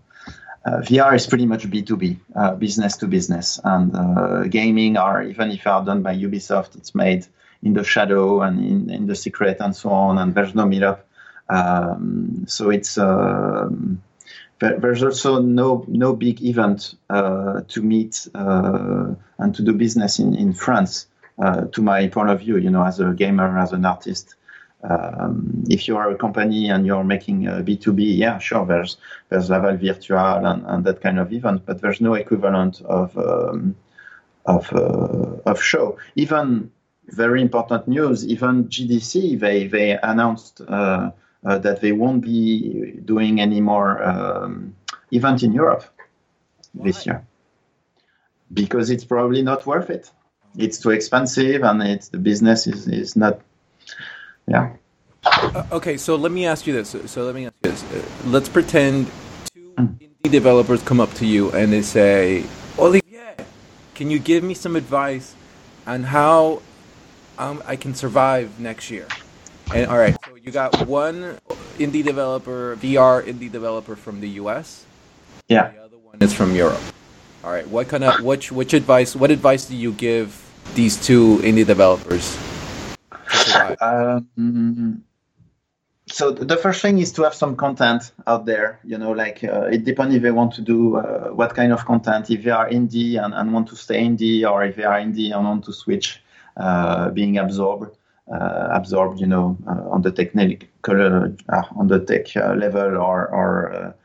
[0.65, 5.51] uh, VR is pretty much B2B, uh, business to business, and uh, gaming are even
[5.51, 7.25] if are done by Ubisoft, it's made
[7.61, 10.99] in the shadow and in, in the secret and so on, and there's no meetup.
[11.49, 14.01] Um, so it's um,
[14.59, 20.35] there's also no no big event uh, to meet uh, and to do business in
[20.35, 21.07] in France.
[21.41, 24.35] Uh, to my point of view, you know, as a gamer, as an artist,
[24.83, 28.97] um, if you are a company and you're making B two B, yeah, sure, there's
[29.29, 33.75] there's Laval Virtual and, and that kind of event, but there's no equivalent of um,
[34.45, 35.97] of uh, of show.
[36.15, 36.71] Even
[37.11, 41.11] very important news, even GDC, they they announced uh,
[41.45, 44.75] uh, that they won't be doing any more um,
[45.11, 45.85] event in Europe
[46.73, 46.87] Why?
[46.87, 47.25] this year
[48.51, 50.09] because it's probably not worth it.
[50.57, 53.39] It's too expensive, and it's the business is, is not.
[54.47, 54.73] Yeah.
[55.23, 56.95] Uh, okay, so let me ask you this.
[57.05, 57.83] So let me ask you this.
[57.83, 59.07] Uh, let's pretend
[59.53, 59.99] two mm.
[59.99, 62.43] indie developers come up to you and they say,
[62.79, 63.35] "Olivier,
[63.93, 65.35] can you give me some advice
[65.85, 66.61] on how
[67.39, 69.07] um, I can survive next year?"
[69.73, 71.37] And all right, so you got one
[71.77, 74.85] indie developer, VR indie developer from the US.
[75.47, 75.71] Yeah.
[75.71, 76.81] The other one is from Europe.
[77.43, 77.67] All right.
[77.67, 79.15] What kind of which which advice?
[79.15, 80.35] What advice do you give
[80.75, 82.37] these two indie developers?
[83.81, 85.03] Um,
[86.07, 88.79] so the first thing is to have some content out there.
[88.83, 91.85] You know, like uh, it depends if they want to do uh, what kind of
[91.85, 92.29] content.
[92.29, 95.33] If they are indie and, and want to stay indie, or if they are indie
[95.33, 96.21] and want to switch,
[97.13, 97.95] being absorbed.
[98.31, 103.95] Uh, absorbed, you know, uh, on the technical, uh, on the tech level or or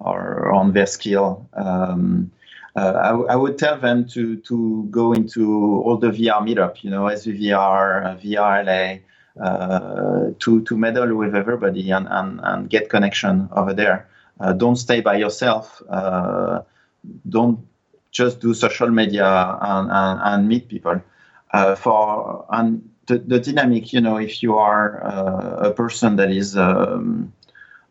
[0.00, 1.48] or on their skill.
[1.54, 2.30] Um,
[2.76, 6.90] uh, I, I, would tell them to to go into all the VR meetup, you
[6.90, 9.00] know, SVVR, VRLA,
[9.42, 14.10] uh, to to meddle with everybody and, and, and get connection over there.
[14.40, 15.82] Uh, don't stay by yourself.
[17.26, 17.66] don't
[18.10, 21.00] just do social media and, and, and meet people.
[21.76, 26.56] For and the, the dynamic, you know, if you are uh, a person that is,
[26.56, 27.32] um,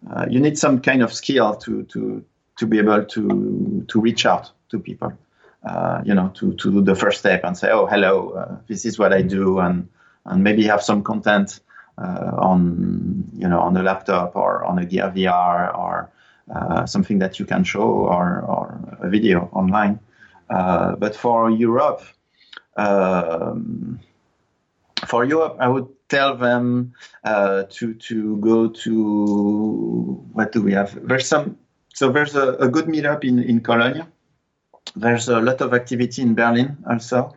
[0.10, 2.24] uh, you need some kind of skill to to
[2.57, 5.12] to be able to to reach out to people,
[5.68, 8.86] uh, you know, to to do the first step and say, oh, hello, uh, this
[8.86, 9.89] is what I do, and
[10.26, 11.60] and maybe have some content
[11.97, 16.10] uh, on you know on a laptop or on a Gear VR or
[16.55, 19.99] uh, something that you can show or or a video online.
[20.47, 22.01] but for Europe.
[22.80, 24.00] Um,
[25.08, 30.98] for Europe, I would tell them uh, to to go to what do we have?
[31.08, 31.58] There's some
[31.94, 34.06] so there's a, a, good meetup in in Cologne.
[34.96, 37.36] There's a lot of activity in Berlin also.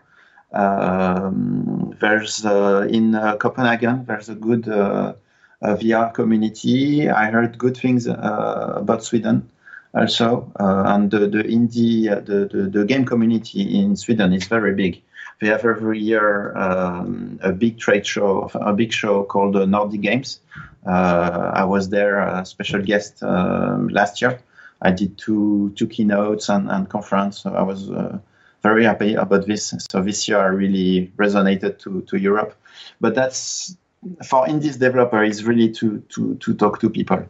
[0.53, 4.05] Um, there's uh, in uh, Copenhagen.
[4.07, 5.14] There's a good uh,
[5.62, 7.09] VR community.
[7.09, 9.51] I heard good things uh, about Sweden
[9.95, 14.74] also, uh, and the, the indie the, the the game community in Sweden is very
[14.74, 15.03] big
[15.43, 20.01] we have every year um, a big trade show, a big show called the Nordic
[20.01, 20.38] Games.
[20.86, 24.40] Uh, I was there, a special guest um, last year.
[24.80, 27.40] I did two two keynotes and, and conference.
[27.40, 28.18] So I was uh,
[28.62, 29.74] very happy about this.
[29.90, 32.55] So this year I really resonated to, to Europe.
[33.01, 33.76] But that's
[34.24, 37.26] for indies developer is really to to to talk to people.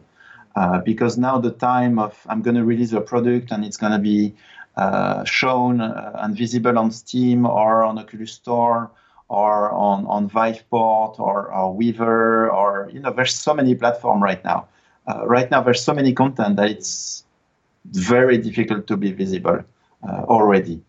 [0.55, 3.93] Uh, because now the time of I'm going to release a product and it's going
[3.93, 4.35] to be
[4.75, 8.91] uh, shown uh, and visible on Steam or on Oculus Store
[9.29, 14.43] or on, on Viveport or, or Weaver or, you know, there's so many platforms right
[14.43, 14.67] now.
[15.07, 17.23] Uh, right now, there's so many content that it's
[17.85, 19.63] very difficult to be visible
[20.07, 20.81] uh, already.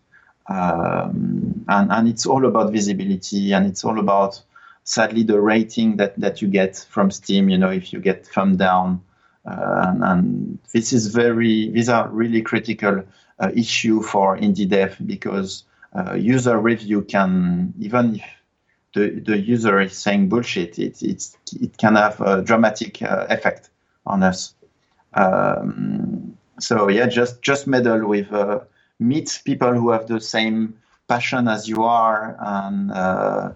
[0.47, 4.41] Um, and, and it's all about visibility and it's all about,
[4.83, 8.57] sadly, the rating that, that you get from Steam, you know, if you get thumb
[8.57, 9.01] down.
[9.45, 13.03] Uh, and, and this is very, these are really critical
[13.39, 18.23] uh, issue for indie dev because uh, user review can even if
[18.93, 23.69] the, the user is saying bullshit, it, it's, it can have a dramatic effect
[24.05, 24.53] on us.
[25.13, 28.61] Um, so yeah, just just meddle with uh,
[28.99, 30.77] meet people who have the same
[31.07, 33.51] passion as you are, and uh,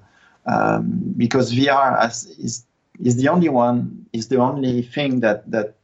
[0.45, 2.65] um, because VR has, is
[2.99, 5.75] is the only one is the only thing that that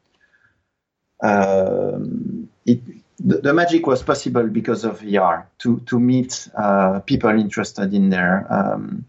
[1.23, 2.81] it
[3.19, 8.09] the, the, magic was possible because of VR to to meet uh, people interested in
[8.09, 8.45] there.
[8.49, 9.05] Um,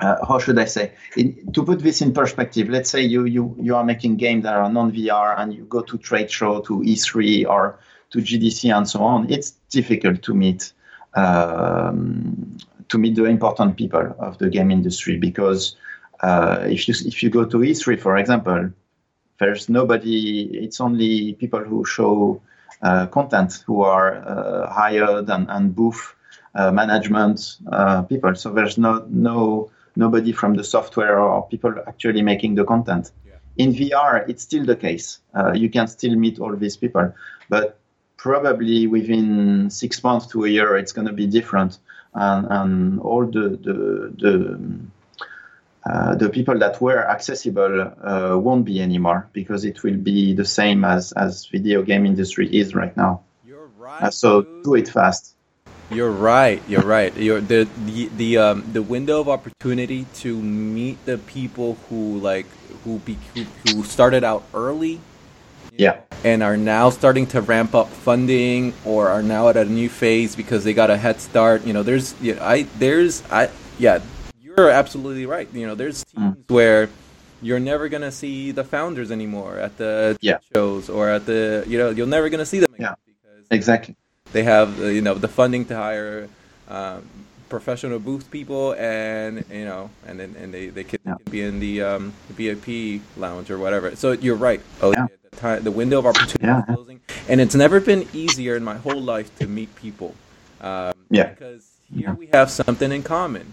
[0.00, 0.92] uh, how should I say?
[1.16, 4.54] In, to put this in perspective, let's say you you you are making games that
[4.54, 7.78] are non VR and you go to trade show, to E3 or
[8.10, 9.30] to GDC and so on.
[9.30, 10.72] It's difficult to meet
[11.14, 12.56] um,
[12.88, 15.76] to meet the important people of the game industry because
[16.20, 18.70] uh, if you if you go to E3, for example,
[19.42, 20.18] there's nobody.
[20.64, 22.40] It's only people who show
[22.82, 26.14] uh, content who are uh, hired and, and booth
[26.54, 27.38] uh, management
[28.08, 28.34] people.
[28.34, 33.12] So there's no no nobody from the software or people actually making the content.
[33.26, 33.32] Yeah.
[33.56, 35.18] in VR, it's still the case.
[35.34, 37.12] Uh, you can still meet all these people,
[37.48, 37.78] but
[38.16, 41.78] probably within six months to a year, it's going to be different,
[42.14, 43.76] and, and all the the
[44.22, 44.34] the,
[45.84, 50.44] uh, the people that were accessible uh, won't be anymore because it will be the
[50.44, 53.22] same as as video game industry is right now.
[53.44, 54.02] You're right.
[54.02, 55.34] Uh, so do it fast.
[55.90, 56.62] You're right.
[56.68, 57.14] You're right.
[57.16, 62.46] You're the the the um the window of opportunity to meet the people who like
[62.84, 65.00] who be who, who started out early.
[65.76, 66.00] Yeah.
[66.22, 70.36] And are now starting to ramp up funding or are now at a new phase
[70.36, 71.66] because they got a head start.
[71.66, 74.00] You know, there's you know, I there's I yeah,
[74.56, 75.48] you're absolutely right.
[75.52, 76.50] You know, there's teams mm.
[76.50, 76.88] where
[77.40, 80.38] you're never gonna see the founders anymore at the yeah.
[80.54, 82.94] shows or at the you know you're never gonna see them again yeah.
[83.04, 83.96] because exactly
[84.32, 86.28] they have you know the funding to hire
[86.68, 87.02] um,
[87.48, 91.16] professional booth people and you know and then and they they can, yeah.
[91.16, 93.94] can, be in the um, VIP lounge or whatever.
[93.94, 94.60] So you're right.
[94.80, 95.06] Oh, yeah.
[95.30, 96.60] the, time, the window of opportunity yeah.
[96.60, 100.14] is closing, and it's never been easier in my whole life to meet people.
[100.62, 101.28] Um, yeah.
[101.28, 103.52] Because here we have something in common.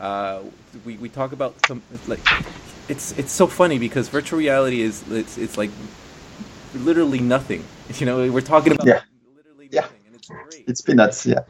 [0.00, 0.42] Uh,
[0.84, 2.20] we, we talk about some like
[2.88, 5.70] it's it's so funny because virtual reality is it's it's like
[6.74, 7.64] literally nothing.
[7.98, 9.00] You know, we're talking about yeah.
[9.36, 9.94] literally nothing.
[9.94, 10.64] Yeah great.
[10.66, 11.40] It's peanuts, yeah.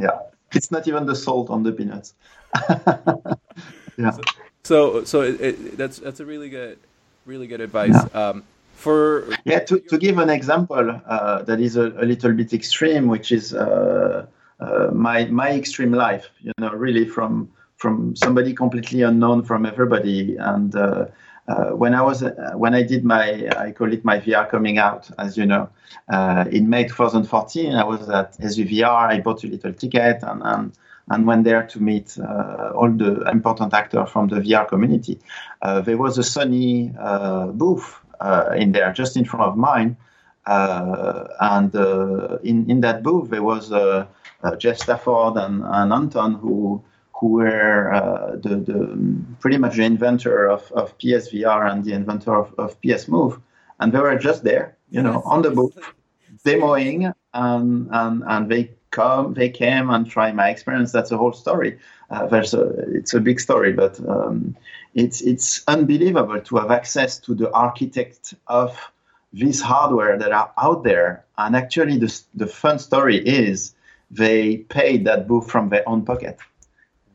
[0.00, 0.18] yeah.
[0.52, 2.14] It's not even the salt on the peanuts.
[3.96, 4.10] yeah.
[4.10, 4.22] So,
[4.64, 6.78] so, so it, it, that's that's a really good,
[7.26, 7.94] really good advice.
[7.94, 8.28] Yeah.
[8.28, 12.52] Um, for yeah, to, to give an example uh, that is a, a, little bit
[12.52, 14.26] extreme, which is uh,
[14.60, 16.30] uh, my my extreme life.
[16.40, 21.06] You know, really from from somebody completely unknown from everybody, and uh,
[21.46, 24.78] uh, when I was uh, when I did my I call it my VR coming
[24.78, 25.70] out, as you know,
[26.12, 29.12] uh, in May 2014, I was at SVVR.
[29.12, 30.72] I bought a little ticket and and,
[31.08, 35.20] and went there to meet uh, all the important actors from the VR community.
[35.62, 37.96] Uh, there was a Sony uh, booth
[38.56, 39.96] in there, just in front of mine,
[40.46, 41.74] and
[42.42, 43.70] in in that booth there was
[44.58, 46.82] Jeff Stafford and, and Anton who
[47.18, 52.34] who were uh, the, the, pretty much the inventor of, of PSVR and the inventor
[52.34, 53.40] of, of PS Move,
[53.80, 55.76] and they were just there, you know, on the booth,
[56.44, 60.92] demoing, and, and and they come, they came and try my experience.
[60.92, 61.78] That's a whole story.
[62.10, 64.56] Uh, there's a, it's a big story, but um,
[64.94, 68.78] it's it's unbelievable to have access to the architect of
[69.32, 71.24] this hardware that are out there.
[71.36, 73.74] And actually, the the fun story is
[74.10, 76.38] they paid that booth from their own pocket.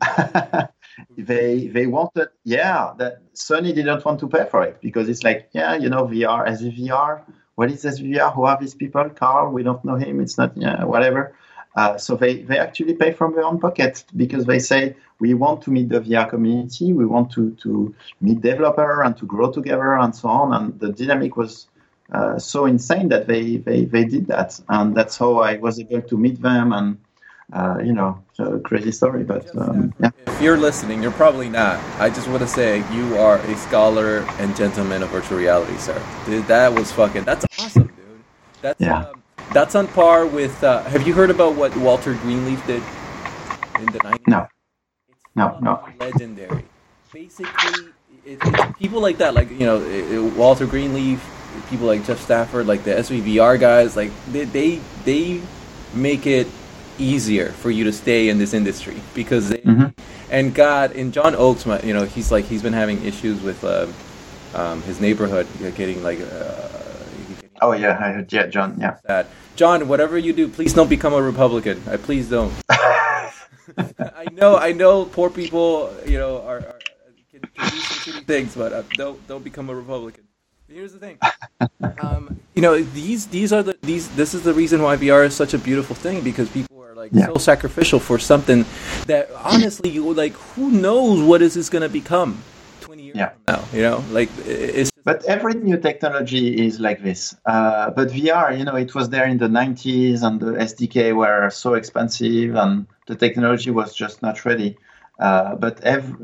[1.16, 5.48] they they wanted yeah that Sony didn't want to pay for it because it's like
[5.52, 7.22] yeah you know VR as VR
[7.56, 9.08] what is SVVR who are these people?
[9.10, 11.34] Karl we don't know him it's not yeah whatever.
[11.76, 15.60] Uh, so they, they actually pay from their own pocket because they say we want
[15.60, 19.94] to meet the VR community we want to to meet developer and to grow together
[19.94, 20.52] and so on.
[20.54, 21.66] And the dynamic was
[22.12, 24.60] uh, so insane that they, they they did that.
[24.68, 26.98] And that's how I was able to meet them and
[27.52, 28.22] uh, you know,
[28.64, 29.24] crazy story.
[29.24, 30.10] But um, yeah.
[30.26, 31.78] If you're listening, you're probably not.
[32.00, 36.00] I just want to say you are a scholar and gentleman of virtual reality, sir.
[36.26, 37.24] Dude, that was fucking.
[37.24, 38.24] That's awesome, dude.
[38.62, 39.06] That's yeah.
[39.06, 39.22] Um,
[39.52, 40.62] that's on par with.
[40.64, 42.82] Uh, have you heard about what Walter Greenleaf did
[43.78, 44.26] in the 90s?
[44.26, 44.48] No.
[45.34, 45.88] no, no.
[46.00, 46.64] Legendary.
[47.12, 47.92] Basically,
[48.24, 51.24] it, it's people like that, like you know, it, Walter Greenleaf,
[51.70, 55.40] people like Jeff Stafford, like the SVVR guys, like they they, they
[55.94, 56.48] make it
[56.98, 59.88] easier for you to stay in this industry because they, mm-hmm.
[60.30, 63.86] and God and John Oakes, you know, he's like he's been having issues with uh,
[64.54, 66.20] um, his neighborhood getting like.
[66.20, 66.68] Uh,
[67.62, 68.96] oh yeah, I heard, yeah, John, yeah.
[69.06, 69.26] Sad.
[69.56, 71.82] John, whatever you do, please don't become a Republican.
[71.88, 72.52] I please don't.
[72.70, 76.78] I know, I know, poor people, you know, are, are
[77.30, 80.24] can, can do some shitty things, but uh, don't don't become a Republican.
[80.68, 81.18] Here's the thing.
[82.00, 84.08] Um, you know, these these are the these.
[84.16, 87.26] This is the reason why VR is such a beautiful thing because people like yeah.
[87.26, 88.64] so sacrificial for something
[89.06, 92.40] that honestly you like who knows what is this going to become
[92.82, 93.30] 20 years yeah.
[93.30, 98.08] from now you know like it's but every new technology is like this uh, but
[98.08, 102.54] vr you know it was there in the 90s and the sdk were so expensive
[102.54, 104.76] and the technology was just not ready
[105.18, 106.14] uh, but every,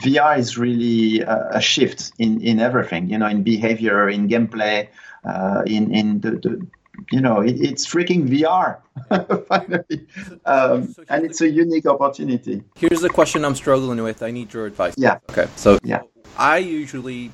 [0.00, 4.88] VR is really a, a, shift in, in everything, you know, in behavior, in gameplay,
[5.24, 6.66] uh, in in the, the
[7.10, 8.78] you know, it, it's freaking VR
[9.48, 10.06] finally,
[10.44, 12.62] um, and it's a unique opportunity.
[12.76, 14.22] Here's the question I'm struggling with.
[14.22, 14.94] I need your advice.
[14.96, 15.18] Yeah.
[15.30, 15.48] Okay.
[15.56, 16.02] So yeah,
[16.36, 17.30] I usually,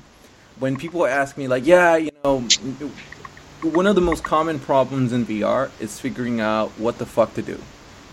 [0.59, 2.47] when people ask me like, yeah, you know,
[3.61, 7.41] one of the most common problems in VR is figuring out what the fuck to
[7.41, 7.59] do.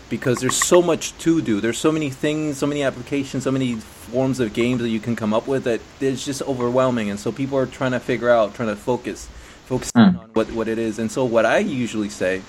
[0.09, 1.59] because there's so much to do.
[1.61, 5.15] There's so many things, so many applications, so many forms of games that you can
[5.15, 7.09] come up with that it's just overwhelming.
[7.09, 9.27] And so people are trying to figure out, trying to focus,
[9.65, 10.01] focus mm.
[10.01, 10.99] on what, what it is.
[10.99, 12.41] And so what I usually say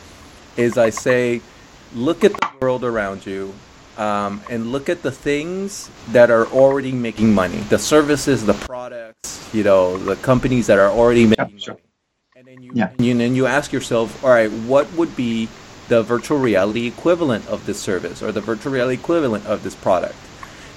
[0.56, 1.40] is I say,
[1.94, 3.54] look at the world around you
[3.98, 9.48] um, and look at the things that are already making money, the services, the products,
[9.52, 11.74] you know, the companies that are already making yeah, sure.
[11.74, 11.82] money.
[12.36, 12.90] And then you, yeah.
[12.90, 15.48] and you, and then you ask yourself, all right, what would be
[15.88, 20.16] the virtual reality equivalent of this service or the virtual reality equivalent of this product.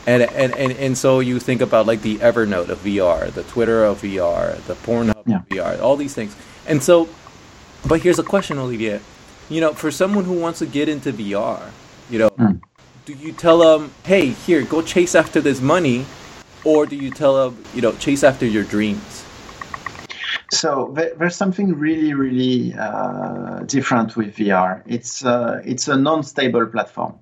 [0.10, 3.86] And, and, and, and so you think about like the Evernote of VR, the Twitter
[3.86, 5.36] of VR, the Pornhub yeah.
[5.36, 6.36] of VR, all these things.
[6.66, 7.08] And so,
[7.88, 9.02] but here's a question, Olivier.
[9.50, 11.70] You know, for someone who wants to get into VR,
[12.10, 12.60] you know, mm.
[13.06, 16.08] do you tell them, hey, here, go chase after this money?
[16.64, 19.24] Or do you tell them, you know, chase after your dreams?
[20.52, 24.82] So there's something really, really uh, different with VR.
[24.88, 27.20] It's uh, it's a non-stable platform.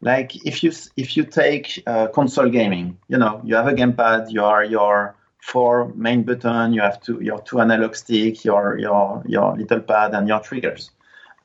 [0.00, 4.32] Like if you if you take uh, console gaming, you know, you have a gamepad,
[4.32, 9.22] you are your four main button, you have two your two analog stick, your your
[9.26, 10.90] your little pad, and your triggers.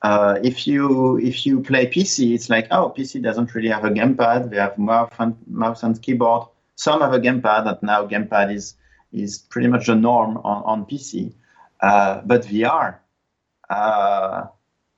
[0.02, 3.90] Uh, if you if you play PC, it's like oh, PC doesn't really have a
[3.90, 4.50] gamepad.
[4.50, 6.48] They have mouse and mouse and keyboard.
[6.76, 8.74] Some have a gamepad, and now gamepad is
[9.12, 11.32] is pretty much the norm on, on PC.
[11.80, 12.96] Uh, but VR,
[13.68, 14.46] uh,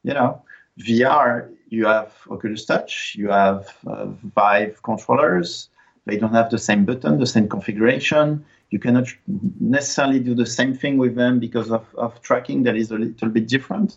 [0.05, 0.43] you know,
[0.79, 5.69] VR, you have Oculus Touch, you have uh, Vive controllers.
[6.07, 8.45] They don't have the same button, the same configuration.
[8.71, 9.09] You cannot
[9.61, 13.29] necessarily do the same thing with them because of, of tracking that is a little
[13.29, 13.97] bit different.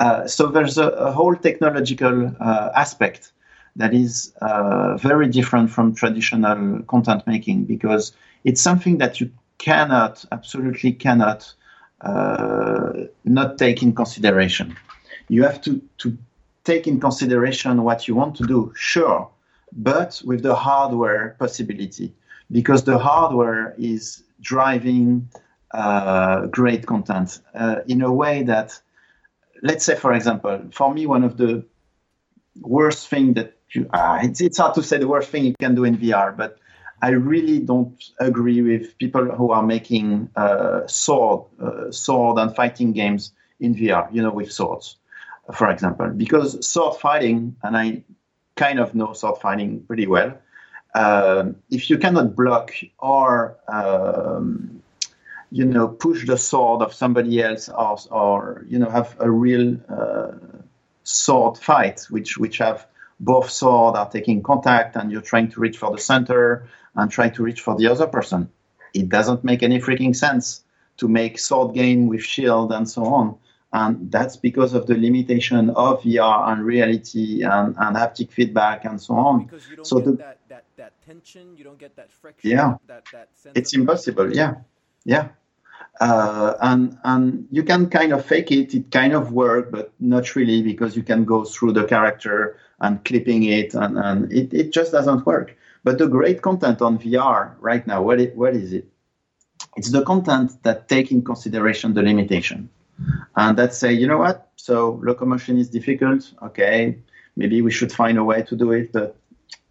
[0.00, 3.32] Uh, so there's a, a whole technological uh, aspect
[3.76, 8.12] that is uh, very different from traditional content making because
[8.44, 11.52] it's something that you cannot, absolutely cannot,
[12.02, 12.92] uh,
[13.24, 14.76] not take in consideration.
[15.28, 16.18] You have to, to
[16.64, 19.28] take in consideration what you want to do, sure,
[19.72, 22.14] but with the hardware possibility,
[22.50, 25.28] because the hardware is driving
[25.72, 28.78] uh, great content uh, in a way that,
[29.62, 31.64] let's say, for example, for me, one of the
[32.60, 35.74] worst thing that you, uh, it's, it's hard to say the worst thing you can
[35.74, 36.58] do in VR, but
[37.00, 42.92] I really don't agree with people who are making uh, sword, uh, sword and fighting
[42.92, 44.08] games in VR.
[44.12, 44.96] You know, with swords,
[45.54, 48.04] for example, because sword fighting, and I
[48.56, 50.38] kind of know sword fighting pretty well.
[50.94, 54.82] Uh, if you cannot block or um,
[55.50, 59.76] you know push the sword of somebody else, or, or you know have a real
[59.88, 60.32] uh,
[61.02, 62.86] sword fight, which which have
[63.22, 67.28] both swords are taking contact and you're trying to reach for the center and try
[67.28, 68.50] to reach for the other person.
[68.94, 70.64] It doesn't make any freaking sense
[70.98, 73.38] to make sword game with shield and so on.
[73.72, 79.00] And that's because of the limitation of VR and reality and, and haptic feedback and
[79.00, 79.46] so on.
[79.46, 82.50] Because you don't so get the, that, that, that tension, you don't get that friction.
[82.50, 82.74] Yeah.
[82.86, 84.34] That, that it's impossible.
[84.34, 84.56] Yeah.
[85.04, 85.28] Yeah.
[86.00, 88.74] Uh, and and you can kind of fake it.
[88.74, 93.04] It kind of work, but not really because you can go through the character and
[93.04, 95.56] clipping it, and, and it, it just doesn't work.
[95.84, 98.88] But the great content on VR right now, what, it, what is it?
[99.76, 102.70] It's the content that take in consideration the limitation.
[103.36, 104.50] And that say, you know what?
[104.56, 106.32] So locomotion is difficult.
[106.42, 106.98] Okay,
[107.36, 109.16] maybe we should find a way to do it, but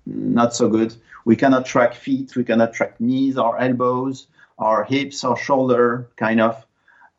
[0.06, 0.96] not so good.
[1.26, 6.42] We cannot track feet, we cannot track knees or elbows or hips or shoulder, kind
[6.42, 6.66] of.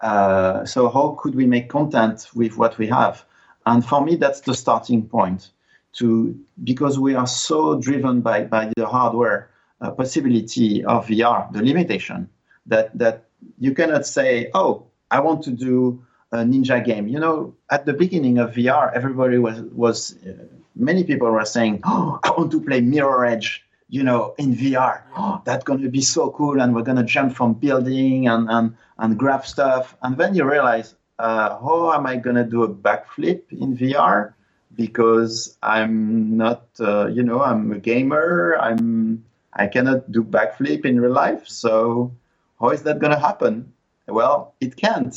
[0.01, 3.25] Uh, so how could we make content with what we have?
[3.67, 5.51] And for me, that's the starting point
[5.95, 9.51] to because we are so driven by, by the hardware
[9.81, 12.29] uh, possibility of VR, the limitation
[12.67, 13.25] that that
[13.59, 16.03] you cannot say, oh, I want to do
[16.33, 17.07] a ninja game.
[17.09, 20.33] You know, at the beginning of VR, everybody was was uh,
[20.75, 23.65] many people were saying, oh, I want to play Mirror Edge.
[23.89, 27.09] You know, in VR, oh, that's going to be so cool, and we're going to
[27.17, 29.97] jump from building and and and grab stuff.
[30.03, 34.35] And then you realize, uh, how am I going to do a backflip in VR?
[34.75, 38.57] because I'm not, uh, you know, I'm a gamer.
[38.59, 41.47] I'm I cannot do backflip in real life.
[41.47, 42.13] So
[42.59, 43.73] how is that going to happen?
[44.09, 45.15] Well, it can't.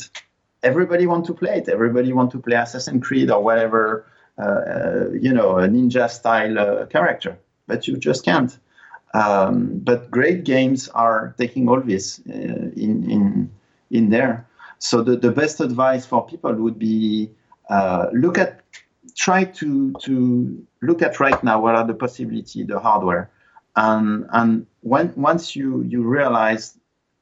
[0.62, 1.68] Everybody want to play it.
[1.68, 4.06] Everybody want to play Assassin's Creed or whatever,
[4.38, 8.56] uh, uh, you know, a ninja style uh, character, but you just can't.
[9.14, 13.50] Um, but great games are taking all this uh, in in
[13.90, 14.46] in there.
[14.78, 17.30] So the, the best advice for people would be
[17.70, 18.60] uh, look at
[19.14, 23.30] try to to look at right now what are the possibility, the hardware,
[23.74, 26.76] and and when once you you realize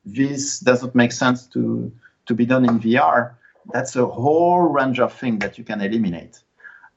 [0.05, 1.93] this doesn't make sense to
[2.27, 3.35] to be done in VR,
[3.73, 6.43] that's a whole range of things that you can eliminate.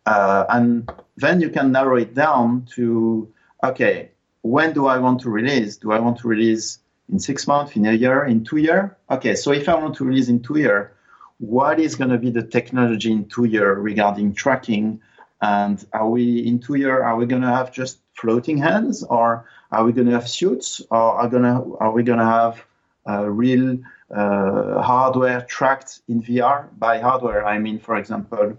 [0.05, 3.31] uh, and then you can narrow it down to
[3.63, 5.77] okay, when do I want to release?
[5.77, 6.79] Do I want to release
[7.11, 8.91] in six months, in a year, in two years?
[9.09, 10.91] Okay, so if I want to release in two years,
[11.39, 15.01] what is going to be the technology in two years regarding tracking?
[15.41, 17.01] And are we in two years?
[17.03, 20.81] Are we going to have just floating hands, or are we going to have suits,
[20.89, 22.65] or are gonna are we going to have
[23.07, 23.77] real
[24.13, 26.67] uh, hardware tracked in VR?
[26.77, 28.57] By hardware, I mean, for example,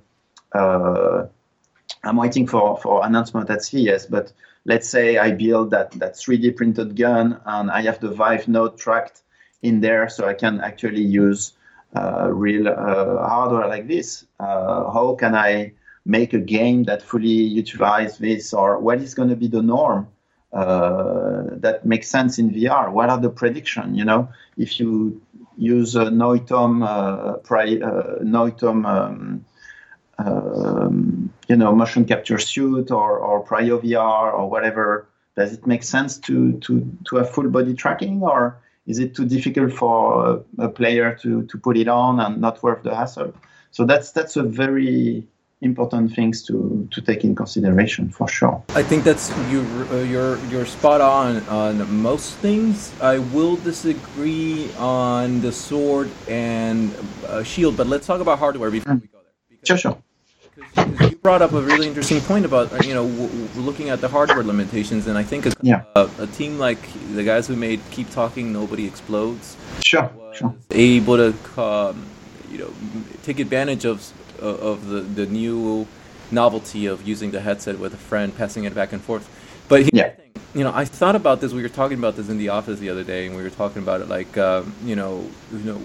[0.52, 1.26] uh,
[2.04, 4.32] I'm waiting for for announcement at CES, but
[4.64, 8.78] let's say I build that that 3D printed gun and I have the Vive node
[8.78, 9.22] tracked
[9.62, 11.54] in there, so I can actually use
[11.96, 14.26] uh, real uh, hardware like this.
[14.38, 15.72] Uh, how can I
[16.04, 20.06] make a game that fully utilize this, or what is going to be the norm
[20.06, 20.17] uh,
[20.52, 22.90] that makes sense in VR?
[22.90, 23.94] What are the prediction?
[23.94, 25.20] You know, if you
[25.56, 29.44] use a Noitom, uh, pri- uh, Noitom um,
[30.18, 35.82] um, you know, motion capture suit or, or Prio VR or whatever, does it make
[35.82, 40.68] sense to, to, to have full body tracking or is it too difficult for a
[40.68, 43.34] player to, to put it on and not worth the hassle?
[43.70, 45.28] So that's that's a very
[45.60, 48.62] important things to, to take in consideration for sure.
[48.70, 52.92] I think that's you uh, you're you're spot on on most things.
[53.00, 56.94] I will disagree on the sword and
[57.26, 59.02] uh, shield, but let's talk about hardware before mm.
[59.02, 59.32] we go there.
[59.48, 60.02] Because, sure, sure
[61.00, 64.00] you brought up a really interesting point about uh, you know w- w- looking at
[64.00, 65.84] the hardware limitations, and I think a, yeah.
[65.94, 66.78] a, a, team like
[67.14, 70.54] the guys who made Keep Talking, Nobody Explodes, sure, sure.
[70.70, 72.06] able to um,
[72.50, 72.72] you know
[73.22, 74.12] take advantage of
[74.44, 75.86] of the the new
[76.30, 79.28] novelty of using the headset with a friend, passing it back and forth.
[79.68, 80.10] But yeah.
[80.10, 80.24] Thing,
[80.54, 81.52] you know, I thought about this.
[81.52, 83.82] We were talking about this in the office the other day, and we were talking
[83.82, 85.80] about it like um, you know you know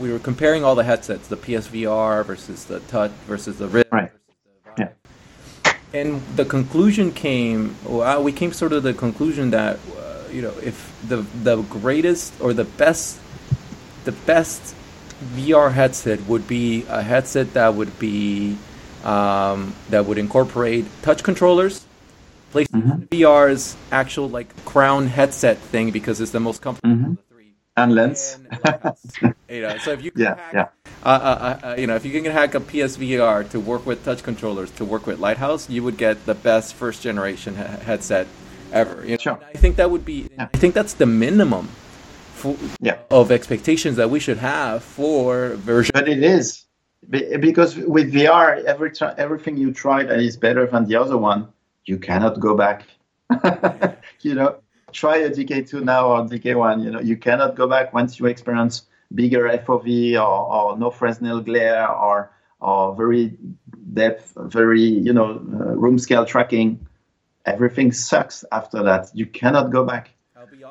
[0.00, 3.92] we were comparing all the headsets, the PSVR versus the Touch versus the Rift.
[3.92, 4.10] Right.
[4.76, 4.92] The
[5.64, 5.72] yeah.
[5.92, 7.76] And the conclusion came.
[7.84, 12.34] Well, we came sort of the conclusion that uh, you know if the the greatest
[12.40, 13.20] or the best
[14.04, 14.74] the best
[15.34, 18.56] VR headset would be a headset that would be
[19.04, 21.84] um, that would incorporate touch controllers.
[22.52, 23.02] PlayStation mm-hmm.
[23.04, 26.94] VR's actual like crown headset thing because it's the most comfortable.
[26.94, 27.14] Mm-hmm
[27.76, 28.38] and lens.
[28.64, 30.68] And you know, so if you yeah, hack, yeah.
[31.04, 34.22] Uh, uh, uh, you know, if you can hack a PSVR to work with touch
[34.22, 38.26] controllers to work with Lighthouse, you would get the best first generation ha- headset
[38.72, 39.04] ever.
[39.04, 39.16] You know?
[39.18, 39.40] Sure.
[39.54, 40.28] I think that would be.
[40.32, 40.48] Yeah.
[40.52, 41.68] I think that's the minimum
[42.36, 42.98] for, yeah.
[43.10, 45.92] of expectations that we should have for version.
[45.94, 46.64] But it is
[47.10, 51.48] because with VR, every tr- everything you try that is better than the other one,
[51.84, 52.86] you cannot go back.
[54.20, 54.56] you know,
[54.92, 56.84] try a DK2 now or DK1.
[56.84, 58.82] You know, you cannot go back once you experience
[59.14, 63.36] bigger FOV or, or no Fresnel glare or or very
[63.92, 66.86] depth, very you know uh, room scale tracking.
[67.44, 69.10] Everything sucks after that.
[69.14, 70.10] You cannot go back.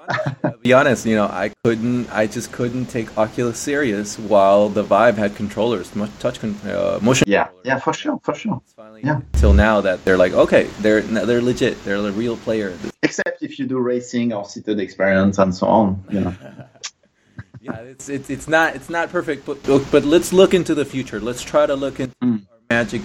[0.44, 1.06] I'll be honest.
[1.06, 2.10] You know, I couldn't.
[2.12, 7.26] I just couldn't take Oculus serious while the Vive had controllers, touch con- uh, motion.
[7.28, 8.62] Yeah, yeah, for sure, for sure.
[8.64, 9.22] It's finally yeah.
[9.34, 11.84] Till now that they're like, okay, they're they're legit.
[11.84, 12.78] They're a real player.
[13.04, 16.04] Except if you do racing or seated experience and so on.
[16.10, 16.36] You know.
[17.62, 21.20] yeah, it's, it's it's not it's not perfect, but but let's look into the future.
[21.20, 22.46] Let's try to look into mm.
[22.52, 23.02] our magic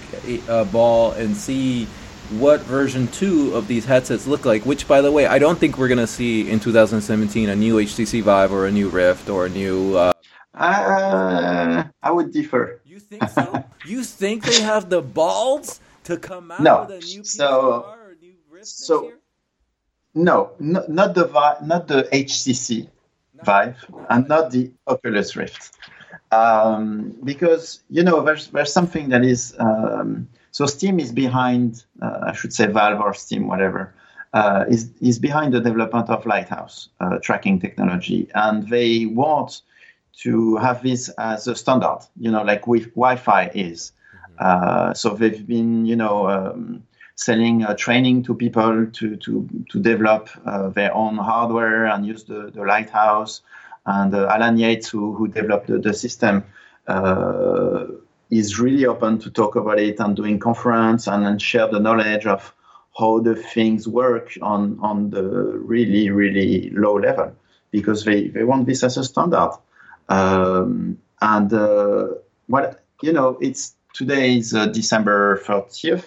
[0.47, 1.87] uh, ball and see
[2.39, 4.65] what version two of these headsets look like.
[4.65, 8.21] Which, by the way, I don't think we're gonna see in 2017 a new HTC
[8.23, 9.95] Vive or a new Rift or a new.
[9.97, 10.13] Uh...
[10.53, 12.81] Uh, I would differ.
[12.85, 13.63] You think so?
[13.85, 16.81] you think they have the balls to come out no.
[16.81, 19.13] with a new so, or a new Rift so,
[20.13, 21.27] No, no, not the
[21.63, 22.83] not the HTC
[23.33, 23.43] no.
[23.43, 25.71] Vive and not the Oculus Rift,
[26.31, 29.55] um, because you know there's there's something that is.
[29.57, 33.93] Um, so Steam is behind, uh, I should say Valve or Steam, whatever,
[34.33, 38.29] uh, is, is behind the development of Lighthouse uh, tracking technology.
[38.35, 39.61] And they want
[40.19, 43.93] to have this as a standard, you know, like with Wi-Fi is.
[44.39, 44.93] Mm-hmm.
[44.93, 46.83] so they've been, you know, um,
[47.15, 52.23] selling uh, training to people to, to, to develop uh, their own hardware and use
[52.23, 53.41] the, the Lighthouse.
[53.85, 56.43] And uh, Alan Yates, who, who developed the, the system,
[58.31, 62.25] is really open to talk about it and doing conference and, and share the knowledge
[62.25, 62.53] of
[62.97, 67.35] how the things work on, on the really, really low level
[67.71, 69.51] because they, they want this as a standard.
[70.09, 72.07] Um, and uh,
[72.47, 76.05] what, you know, it's today is uh, December 30th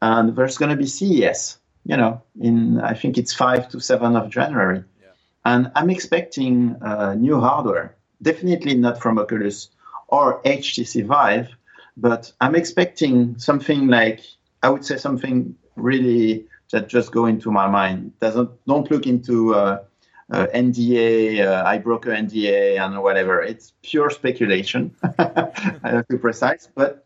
[0.00, 4.16] and there's going to be CES, you know, in I think it's 5 to 7
[4.16, 4.82] of January.
[5.00, 5.08] Yeah.
[5.44, 9.70] And I'm expecting uh, new hardware, definitely not from Oculus
[10.12, 11.48] or HTC Vive,
[11.96, 14.20] But I'm expecting something like
[14.62, 18.12] I would say something really that just go into my mind.
[18.20, 19.84] Doesn't don't look into uh,
[20.30, 23.42] uh, NDA, uh, I broker NDA, and whatever.
[23.42, 24.94] It's pure speculation.
[25.18, 27.04] I have to be precise, but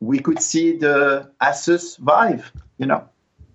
[0.00, 2.52] we could see the Asus Vive.
[2.78, 3.08] You know,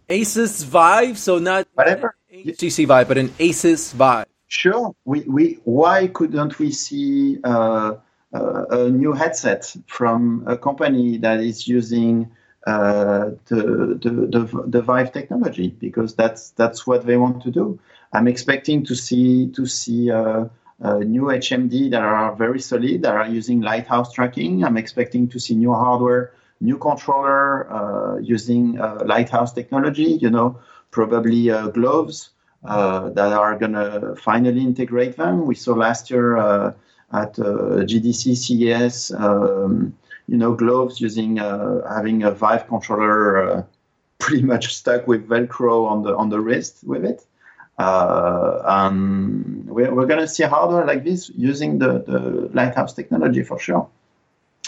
[0.09, 4.25] Asus Vive, so not whatever HTC Vive, but an Asus Vive.
[4.47, 4.95] Sure.
[5.05, 7.99] We we why couldn't we see uh, uh,
[8.33, 12.31] a new headset from a company that is using
[12.67, 17.79] uh, the, the, the the Vive technology because that's that's what they want to do.
[18.13, 20.45] I'm expecting to see to see uh,
[20.81, 24.63] uh, new HMD that are very solid that are using Lighthouse tracking.
[24.63, 30.19] I'm expecting to see new hardware, new controller uh, using uh, Lighthouse technology.
[30.21, 30.59] You know,
[30.91, 32.29] probably uh, gloves
[32.63, 35.47] that are gonna finally integrate them.
[35.47, 36.75] We saw last year
[37.13, 39.11] at GDC CES.
[39.11, 39.97] Um,
[40.27, 43.65] you know, gloves using having a Vive controller
[44.19, 47.25] pretty much stuck with Velcro on the on the wrist with it.
[47.81, 53.43] Uh, and we're, we're going to see hardware like this using the, the Lighthouse technology
[53.43, 53.89] for sure.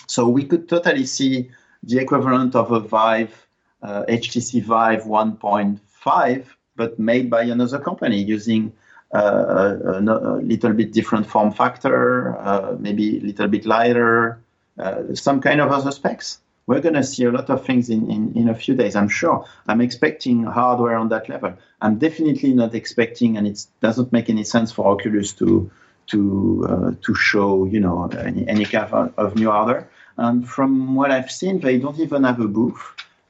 [0.08, 1.52] So we could totally see
[1.84, 3.48] the equivalent of a Vive,
[3.84, 8.83] uh, HTC Vive 1.5, but made by another company using uh,
[9.20, 14.40] a, a, little bit different form factor, uh, maybe a little bit lighter,
[14.78, 18.10] uh, some kind of other specs we're going to see a lot of things in,
[18.10, 19.46] in, in a few days, I'm sure.
[19.68, 21.54] I'm expecting hardware on that level.
[21.82, 25.70] I'm definitely not expecting, and it doesn't make any sense for Oculus to
[26.06, 29.90] to uh, to show, you know, any, any kind of, of, new hardware.
[30.18, 32.82] And from what I've seen, they don't even have a booth.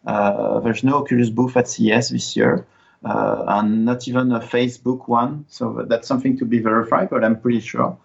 [0.05, 2.65] Uh, there's no Oculus booth at CES this year,
[3.03, 5.45] uh, and not even a Facebook one.
[5.49, 7.97] So that's something to be verified, but I'm pretty sure.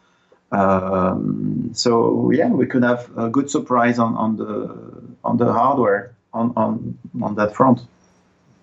[0.50, 4.74] Um, so yeah, we could have a good surprise on, on the
[5.22, 7.80] on the hardware on, on on that front.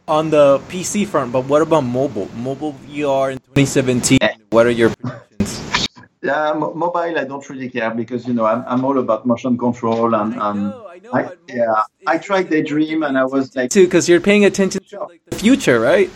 [0.07, 2.29] On the PC front, but what about mobile?
[2.35, 4.19] Mobile VR in 2017.
[4.21, 4.35] Yeah.
[4.49, 5.61] What are your predictions?
[6.21, 7.19] Yeah, m- mobile.
[7.19, 10.53] I don't really care because you know I'm, I'm all about motion control and, I
[10.53, 11.83] know, I know, I, yeah.
[12.07, 15.35] I tried Daydream and I was like, too, because you're paying attention to like, the
[15.35, 16.09] future, right?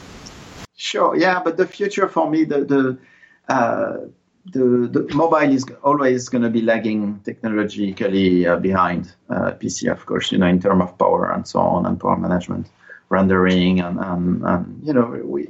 [0.79, 1.13] Sure.
[1.17, 2.97] Yeah, but the future for me, the the
[3.53, 3.97] uh,
[4.45, 10.05] the, the mobile is always going to be lagging technologically uh, behind uh, PC, of
[10.05, 12.69] course, you know, in terms of power and so on and power management,
[13.09, 15.49] rendering, and, and, and you know, we,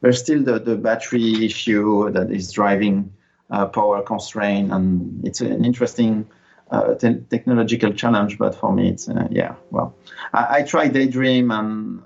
[0.00, 3.12] there's still the, the battery issue that is driving
[3.50, 6.24] uh, power constraint, and it's an interesting
[6.70, 8.38] uh, te- technological challenge.
[8.38, 9.96] But for me, it's uh, yeah, well,
[10.32, 12.02] I, I tried Daydream, and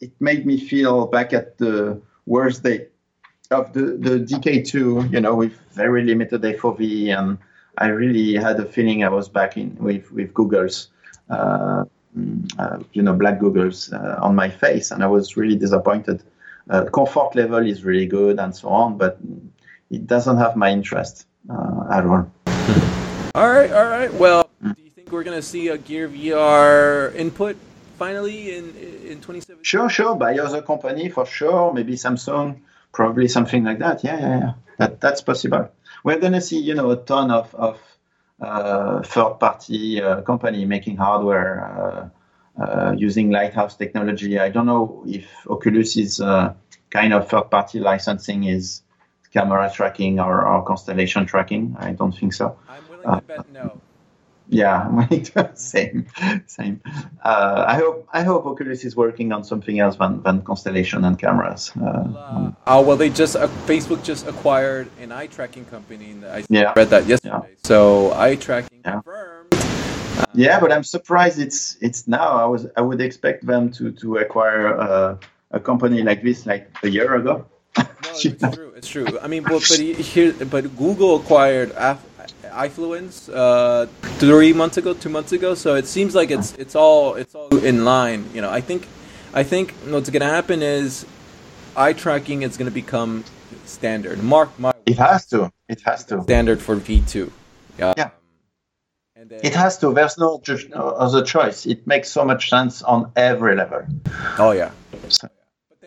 [0.00, 2.86] it made me feel back at the worst day
[3.50, 7.38] of the, the DK2, you know, with very limited FOV, and
[7.78, 10.88] I really had a feeling I was back in with with googles,
[11.28, 11.84] uh,
[12.58, 16.22] uh, you know, black googles uh, on my face, and I was really disappointed.
[16.68, 19.18] Uh, comfort level is really good and so on, but
[19.90, 22.30] it doesn't have my interest uh, at all.
[23.34, 24.12] All right, all right.
[24.14, 24.74] Well, mm.
[24.74, 27.56] do you think we're gonna see a Gear VR input
[28.00, 28.64] finally in
[29.10, 29.62] in 2017?
[29.62, 30.14] Sure, sure.
[30.16, 31.72] By other company for sure.
[31.72, 32.60] Maybe Samsung
[32.92, 34.02] probably something like that.
[34.02, 34.52] Yeah, yeah, yeah.
[34.78, 35.68] That that's possible.
[36.02, 37.76] We're to see, you know, a ton of of
[38.40, 42.08] uh, third-party uh, company making hardware uh,
[42.62, 44.38] uh using Lighthouse technology.
[44.38, 46.54] I don't know if Oculus is uh,
[46.88, 48.82] kind of third-party licensing is
[49.32, 51.76] camera tracking or, or constellation tracking.
[51.78, 52.56] I don't think so.
[52.68, 53.80] I'm willing to bet no.
[54.50, 55.06] Yeah,
[55.54, 56.06] same,
[56.46, 56.80] same.
[57.22, 61.16] Uh, I hope I hope Oculus is working on something else than, than constellation and
[61.16, 61.70] cameras.
[61.80, 66.16] Uh, uh, oh well, they just uh, Facebook just acquired an eye tracking company.
[66.26, 66.72] I yeah.
[66.74, 67.34] read that yesterday.
[67.34, 67.54] Yeah.
[67.62, 68.92] So eye tracking yeah.
[68.92, 69.54] confirmed.
[69.54, 72.30] Uh, yeah, but I'm surprised it's it's now.
[72.32, 75.16] I was I would expect them to to acquire uh,
[75.52, 77.46] a company like this like a year ago.
[77.78, 77.84] No,
[78.14, 78.72] it's true.
[78.74, 79.06] It's true.
[79.22, 81.70] I mean, but but here, but Google acquired
[82.50, 83.86] Eyefluence uh,
[84.18, 85.54] three months ago, two months ago.
[85.54, 88.28] So it seems like it's it's all it's all in line.
[88.34, 88.86] You know, I think
[89.32, 91.06] I think what's going to happen is
[91.76, 93.24] eye tracking is going to become
[93.64, 94.22] standard.
[94.22, 94.72] Mark my.
[94.86, 95.52] It has to.
[95.68, 96.22] It has to.
[96.22, 97.32] Standard for V two.
[97.78, 97.94] Yeah.
[97.96, 98.10] yeah.
[99.14, 99.92] Then, it has to.
[99.92, 100.40] There's no,
[100.70, 101.66] no other choice.
[101.66, 103.86] It makes so much sense on every level.
[104.38, 104.72] Oh yeah.
[105.08, 105.28] So,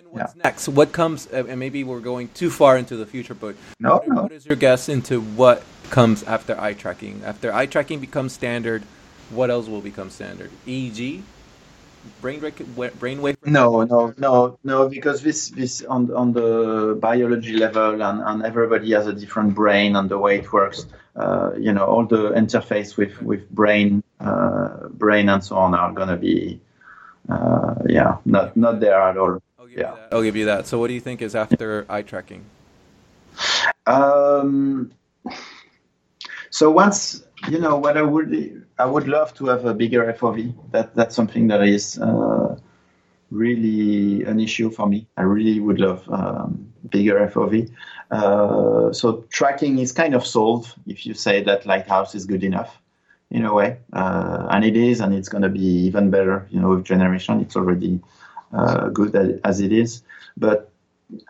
[0.10, 0.42] what's yeah.
[0.44, 0.70] next?
[0.70, 1.28] What comes?
[1.28, 4.22] Uh, and maybe we're going too far into the future, but no, what, no.
[4.24, 7.22] what is your guess into what comes after eye tracking?
[7.26, 8.84] After eye tracking becomes standard,
[9.30, 10.52] what else will become standard?
[10.68, 11.22] EEG,
[12.22, 13.38] brain brainwave.
[13.46, 18.92] No, no, no, no, because this this on on the biology level and, and everybody
[18.92, 20.86] has a different brain and the way it works.
[21.16, 25.92] Uh, you know, all the interface with with brain uh, brain and so on are
[25.92, 26.60] gonna be,
[27.30, 29.42] uh, yeah, not not there at all.
[29.60, 29.96] I'll give Yeah.
[30.12, 30.68] I'll give you that.
[30.68, 32.46] So what do you think is after eye tracking?
[33.86, 34.92] Um,
[36.58, 38.32] so once you know what I would
[38.78, 40.54] I would love to have a bigger FOV.
[40.72, 42.58] That that's something that is uh,
[43.32, 45.08] really an issue for me.
[45.18, 47.72] I really would love um, bigger FOV.
[48.12, 52.80] Uh, so tracking is kind of solved if you say that Lighthouse is good enough
[53.32, 56.48] in a way, uh, and it is, and it's going to be even better.
[56.52, 58.02] You know, with generation, it's already
[58.54, 60.04] uh, good as- it is,
[60.38, 60.72] but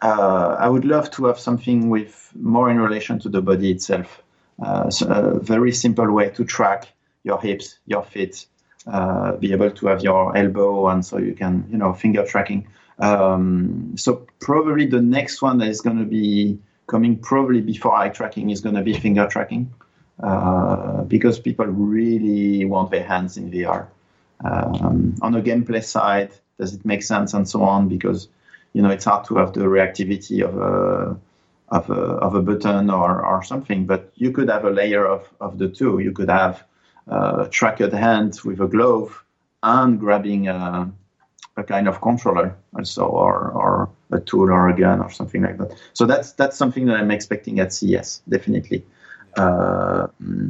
[0.03, 4.22] uh, I would love to have something with more in relation to the body itself.
[4.61, 6.87] Uh, so a very simple way to track
[7.23, 8.45] your hips, your feet,
[8.85, 12.67] uh, be able to have your elbow, and so you can, you know, finger tracking.
[12.99, 18.09] Um, so probably the next one that is going to be coming probably before eye
[18.09, 19.73] tracking is going to be finger tracking
[20.21, 23.87] uh, because people really want their hands in VR.
[24.43, 27.87] Um, on the gameplay side, does it make sense and so on?
[27.87, 28.27] Because
[28.73, 31.17] you know it's hard to have the reactivity of a
[31.73, 35.27] of a, of a button or, or something, but you could have a layer of,
[35.41, 35.99] of the two.
[35.99, 36.63] You could have
[37.07, 39.25] uh, tracked hand with a glove
[39.63, 40.91] and grabbing a,
[41.57, 45.57] a kind of controller also, or, or a tool or a gun or something like
[45.57, 45.73] that.
[45.93, 48.85] So that's that's something that I'm expecting at CES, definitely.
[49.35, 50.07] Uh,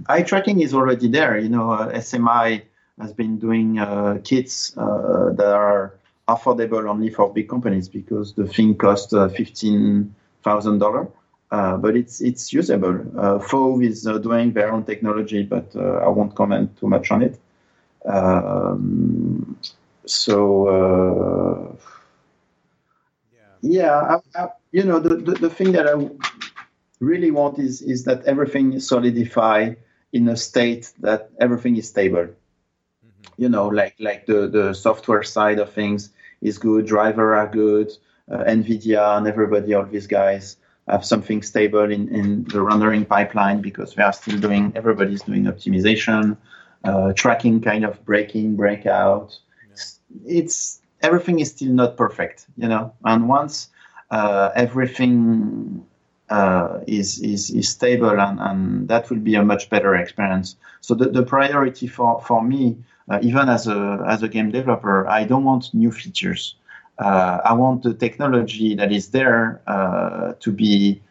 [0.07, 1.37] eye tracking is already there.
[1.37, 2.63] You know, uh, SMI
[2.99, 5.97] has been doing uh, kits uh, that are
[6.27, 10.13] affordable only for big companies because the thing costs uh, fifteen
[10.43, 11.07] thousand dollar,
[11.51, 12.99] uh, but it's it's usable.
[13.17, 17.11] Uh, Fove is uh, doing their own technology, but uh, I won't comment too much
[17.11, 17.39] on it.
[18.05, 19.57] Um,
[20.05, 21.75] so uh,
[23.61, 26.09] yeah, I, I, you know the, the the thing that I
[26.99, 29.73] really want is is that everything is solidify
[30.11, 32.27] in a state that everything is stable.
[33.37, 37.91] You know, like like the the software side of things is good, driver are good,
[38.29, 40.57] NVIDIA and everybody, all these guys
[40.87, 45.45] have something stable in, in the rendering pipeline because they are still doing, everybody's doing
[45.45, 46.37] optimization,
[46.83, 49.37] uh, tracking kind of breaking, breakout.
[49.71, 52.93] It's, it's everything is still not perfect, you know.
[53.03, 53.69] And once
[54.11, 55.85] uh, everything
[56.29, 60.55] uh, is, is is stable, and, and that will be a much better experience.
[60.81, 62.77] So the, the priority for for me,
[63.09, 66.55] uh, even as a as a game developer, I don't want new features.
[66.99, 71.01] Uh, I want the technology that is there uh, to be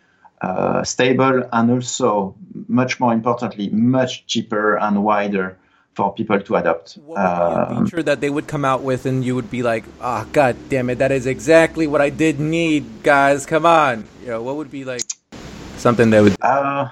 [0.41, 2.35] uh, stable and also,
[2.69, 5.57] much more importantly, much cheaper and wider
[5.95, 6.95] for people to adopt.
[6.95, 9.85] What would Um, feature that they would come out with, and you would be like,
[10.01, 13.45] "Ah, god damn it, that is exactly what I did need, guys.
[13.47, 15.03] Come on." You know, what would be like
[15.77, 16.91] something that would uh,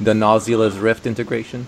[0.00, 1.66] the Nauseous Rift integration?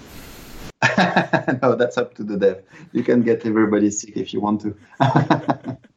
[1.62, 2.62] no, that's up to the dev.
[2.92, 4.76] You can get everybody sick if you want to.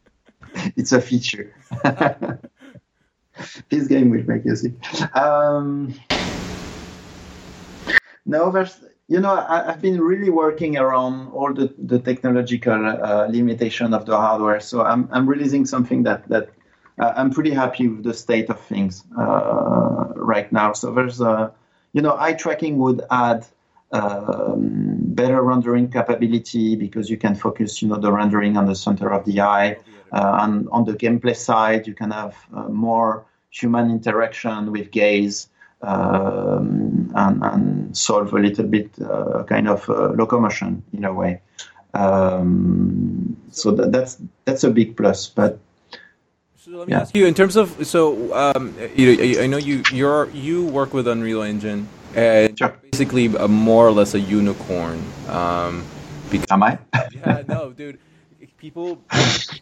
[0.76, 1.56] it's a feature.
[3.70, 4.74] this game will make you sick.
[5.16, 5.94] Um,
[8.26, 13.28] no, there's, you know, I, I've been really working around all the, the technological uh,
[13.30, 14.60] limitation of the hardware.
[14.60, 16.50] So I'm, I'm releasing something that, that
[17.00, 20.74] uh, I'm pretty happy with the state of things uh, right now.
[20.74, 21.54] So there's a,
[21.94, 23.46] you know, eye tracking would add
[23.92, 29.12] um, better rendering capability because you can focus, you know, the rendering on the center
[29.12, 29.78] of the eye.
[30.12, 35.50] Uh, and on the gameplay side, you can have uh, more human interaction with gaze
[35.82, 41.42] um, and, and solve a little bit uh, kind of uh, locomotion in a way.
[41.94, 45.28] Um, so that, that's that's a big plus.
[45.28, 45.60] But
[46.58, 47.02] So let me Yeah.
[47.02, 51.08] ask you, in terms of so, um, you I know you you're you work with
[51.08, 52.76] Unreal Engine, and Sure.
[52.92, 55.02] basically a more or less a unicorn.
[55.28, 55.86] Um,
[56.52, 56.80] am I?
[57.12, 58.00] yeah, no, dude.
[58.58, 59.02] People,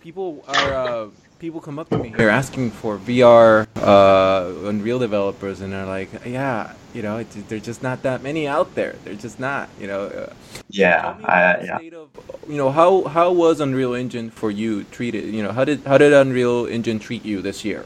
[0.01, 1.07] people are uh,
[1.39, 6.09] people come up to me They're asking for VR uh, Unreal developers, and they're like,
[6.25, 8.95] yeah, you know, there's just not that many out there.
[9.03, 10.05] They're just not, you know.
[10.05, 10.33] Uh,
[10.69, 11.79] yeah, I, yeah.
[11.95, 12.09] of,
[12.47, 15.25] you know, how how was Unreal Engine for you treated?
[15.33, 17.85] You know, how did how did Unreal Engine treat you this year?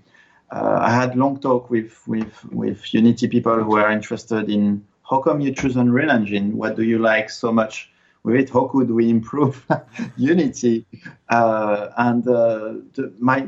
[0.51, 5.19] uh, I had long talk with, with, with Unity people who are interested in how
[5.19, 6.57] come you choose Unreal Engine?
[6.57, 7.91] What do you like so much
[8.23, 8.49] with it?
[8.49, 9.65] How could we improve
[10.17, 10.85] Unity?
[11.29, 13.47] Uh, and uh, the, my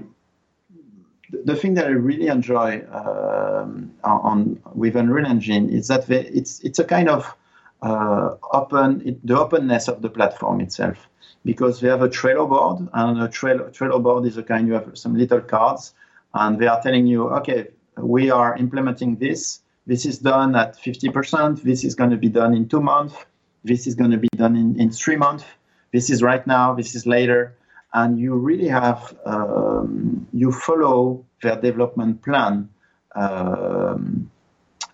[1.44, 6.80] the thing that I really enjoy um, on with Unreal Engine is that it's it's
[6.80, 7.36] a kind of
[7.82, 11.08] uh, open it, the openness of the platform itself
[11.46, 14.74] because we have a Trello board and a Trello, Trello board is a kind you
[14.74, 15.94] have some little cards
[16.34, 21.64] and they are telling you okay we are implementing this this is done at 50%
[21.64, 23.16] this is going to be done in two months.
[23.64, 25.44] This is going to be done in, in three months.
[25.92, 26.76] This is right now.
[26.76, 27.56] This is later.
[27.92, 32.70] And you really have um, you follow their development plan
[33.16, 34.30] um,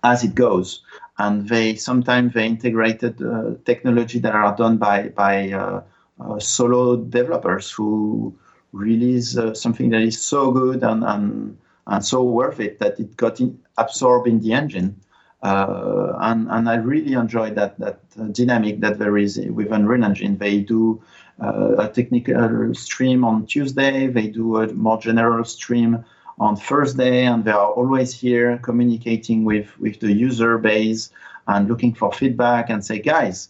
[0.02, 0.82] as it goes.
[1.18, 5.82] And they sometimes they integrated uh, technology that are done by by uh,
[6.18, 8.34] uh, solo developers who
[8.72, 13.16] release uh, something that is so good and, and and so worth it that it
[13.16, 15.00] got in, absorbed in the engine
[15.42, 18.00] uh, and and I really enjoy that that
[18.32, 20.38] dynamic that there is with Unreal Engine.
[20.38, 21.02] They do
[21.40, 24.06] uh, a technical stream on Tuesday.
[24.06, 26.04] They do a more general stream
[26.38, 31.10] on Thursday, and they are always here communicating with, with the user base
[31.46, 33.48] and looking for feedback and say, guys,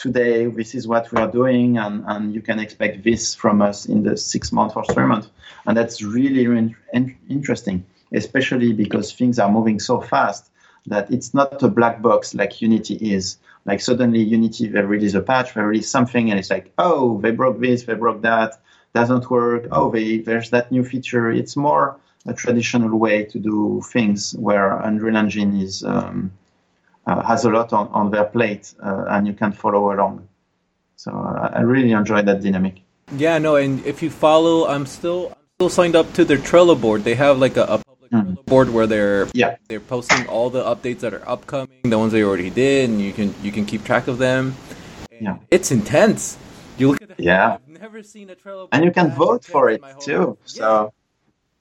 [0.00, 3.86] today this is what we are doing, and, and you can expect this from us
[3.86, 5.28] in the six months or three months.
[5.66, 6.74] And that's really in,
[7.28, 10.50] interesting, especially because things are moving so fast
[10.86, 13.36] that it's not a black box like Unity is.
[13.66, 17.30] Like suddenly Unity they release a patch, they release something, and it's like, oh, they
[17.30, 18.58] broke this, they broke that,
[18.94, 19.68] doesn't work.
[19.70, 21.30] Oh, they, there's that new feature.
[21.30, 26.32] It's more a traditional way to do things where Unreal Engine is um,
[27.22, 30.28] has a lot on, on their plate, uh, and you can follow along.
[30.96, 32.82] So uh, I really enjoy that dynamic.
[33.12, 36.80] Yeah, no, and if you follow, I'm still I'm still signed up to their Trello
[36.80, 37.04] board.
[37.04, 37.82] They have like a, a
[38.12, 38.44] mm.
[38.44, 42.22] board where they're yeah they're posting all the updates that are upcoming, the ones they
[42.22, 44.54] already did, and you can you can keep track of them.
[45.10, 46.36] And yeah, it's intense.
[46.78, 47.20] You look at that.
[47.20, 50.38] Yeah, I've never seen a Trello, and you can vote for it too.
[50.44, 50.92] So.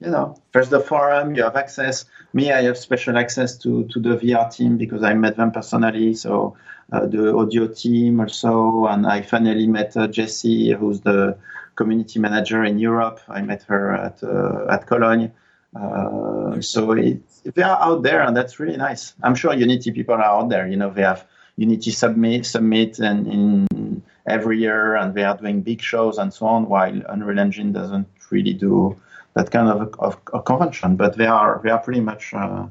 [0.02, 1.36] You know, there's the forum.
[1.36, 2.06] You have access.
[2.34, 6.14] Me, I have special access to, to the VR team because I met them personally.
[6.14, 6.56] So
[6.92, 11.38] uh, the audio team also, and I finally met uh, Jessie, who's the
[11.76, 13.20] community manager in Europe.
[13.28, 15.32] I met her at uh, at Cologne.
[15.76, 17.22] Uh, so it,
[17.56, 19.14] they are out there, and that's really nice.
[19.24, 20.68] I'm sure Unity people are out there.
[20.68, 21.26] You know, they have
[21.58, 26.46] Unity Summit, Summit, and in every year, and they are doing big shows and so
[26.48, 26.70] on.
[26.70, 29.00] While Unreal Engine doesn't really do
[29.36, 32.68] that kind of a, of a convention, but they are they are pretty much uh,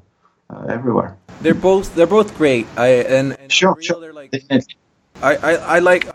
[0.50, 1.16] uh, everywhere.
[1.40, 2.66] They're both they're both great.
[2.76, 4.00] I and, and sure, sure.
[4.00, 4.32] They're like,
[5.22, 6.08] I, I I like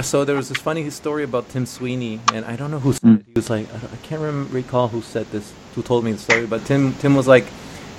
[0.00, 3.02] so there was this funny story about Tim Sweeney, and I don't know who said
[3.02, 3.20] mm.
[3.20, 3.26] it.
[3.26, 6.46] He was like, I can't remember, recall who said this, who told me the story,
[6.46, 7.46] but Tim Tim was like,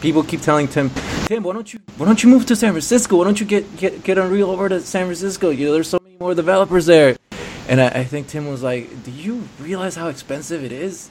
[0.02, 0.92] people keep telling Tim,
[1.26, 3.18] Tim, why don't you why don't you move to San Francisco?
[3.18, 5.52] Why don't you get get get Unreal over to San Francisco?
[5.52, 7.16] You know, there's so many more developers there.
[7.70, 11.10] And I, I think Tim was like, Do you realize how expensive it is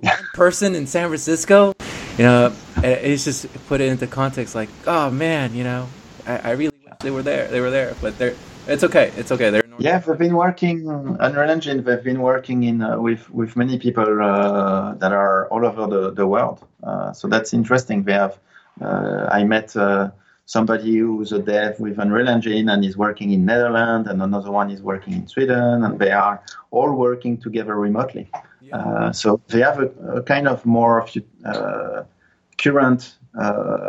[0.00, 1.74] one person in San Francisco?
[2.18, 5.88] You know, it's just put it into context, like, oh man, you know,
[6.26, 7.48] I, I really wish they were there.
[7.48, 8.34] They were there, but they're
[8.66, 9.12] it's okay.
[9.16, 9.50] It's okay.
[9.50, 11.82] They're yeah, they've been working Unreal Engine.
[11.82, 16.12] They've been working in uh, with with many people uh, that are all over the
[16.12, 16.64] the world.
[16.82, 18.04] Uh, so that's interesting.
[18.04, 18.38] They have.
[18.80, 20.10] Uh, I met uh,
[20.46, 24.70] somebody who's a dev with Unreal Engine and is working in Netherlands, and another one
[24.70, 28.30] is working in Sweden, and they are all working together remotely.
[28.60, 28.76] Yeah.
[28.76, 31.06] Uh, so they have a, a, kind of more
[32.58, 33.16] current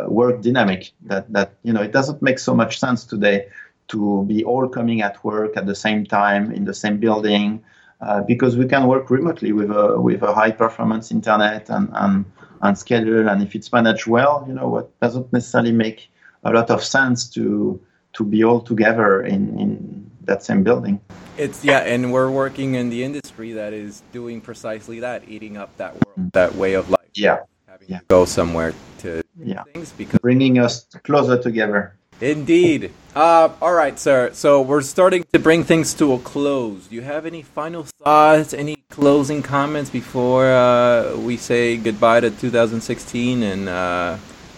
[0.08, 3.48] work dynamic that that you know it doesn't make so much sense today
[3.88, 7.62] to be all coming at work at the same time in the same building
[8.00, 12.24] uh, because we can work remotely with a with a high performance internet and, and
[12.62, 16.10] and schedule and if it's managed well you know what doesn't necessarily make
[16.44, 17.80] a lot of sense to
[18.12, 21.00] to be all together in in that same building
[21.36, 25.74] it's yeah and we're working in the industry that is doing precisely that eating up
[25.76, 27.98] that world that way of life yeah having yeah.
[27.98, 29.62] to go somewhere to yeah.
[29.72, 32.92] things because bringing us closer together Indeed.
[33.14, 34.30] Uh, all right, sir.
[34.32, 36.86] So we're starting to bring things to a close.
[36.86, 42.30] Do you have any final thoughts, any closing comments before uh, we say goodbye to
[42.30, 44.16] 2016 and uh,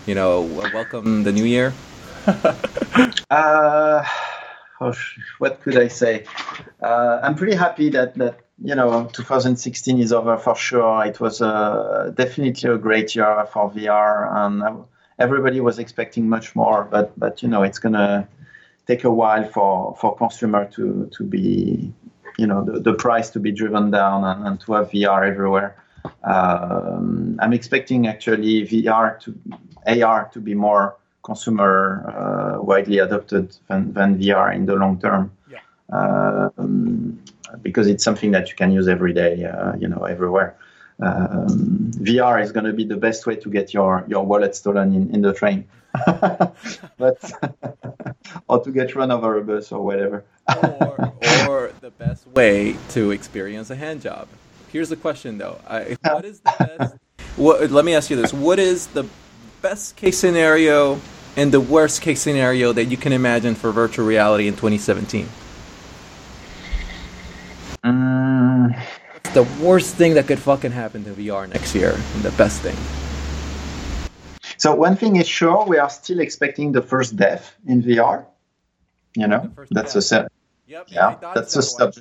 [0.08, 0.40] you know
[0.72, 1.72] welcome the new year?
[3.30, 4.04] uh,
[4.80, 4.94] oh,
[5.38, 6.24] what could I say?
[6.80, 11.04] Uh, I'm pretty happy that that you know, 2016 is over for sure.
[11.04, 14.84] It was uh, definitely a great year for VR, and
[15.18, 16.84] everybody was expecting much more.
[16.90, 18.26] But but you know, it's gonna
[18.86, 21.92] take a while for for consumer to to be,
[22.38, 25.76] you know, the, the price to be driven down and, and to have VR everywhere.
[26.24, 29.38] Um, I'm expecting actually VR to
[29.88, 31.78] AR to be more consumer
[32.08, 35.32] uh, widely adopted than, than VR in the long term.
[35.50, 35.60] Yeah.
[35.90, 37.22] Um,
[37.62, 40.56] because it's something that you can use every day, uh, you know, everywhere.
[41.00, 44.94] Um, VR is going to be the best way to get your, your wallet stolen
[44.94, 45.66] in, in the train,
[46.98, 47.18] but
[48.48, 50.24] or to get run over a bus or whatever.
[50.62, 51.12] or,
[51.48, 54.28] or the best way to experience a hand job.
[54.72, 56.94] Here's the question though: I, What is the best?
[57.36, 59.06] What, let me ask you this: What is the
[59.60, 61.00] best case scenario
[61.36, 65.28] and the worst case scenario that you can imagine for virtual reality in 2017?
[67.84, 68.76] Mm.
[69.12, 72.60] What's the worst thing that could fucking happen to VR next year, and the best
[72.62, 72.76] thing?
[74.56, 78.26] So one thing is sure, we are still expecting the first death in VR.
[79.14, 79.96] You know, that's death.
[79.96, 80.32] a set.
[80.66, 81.94] Yep, Yeah, that's a step.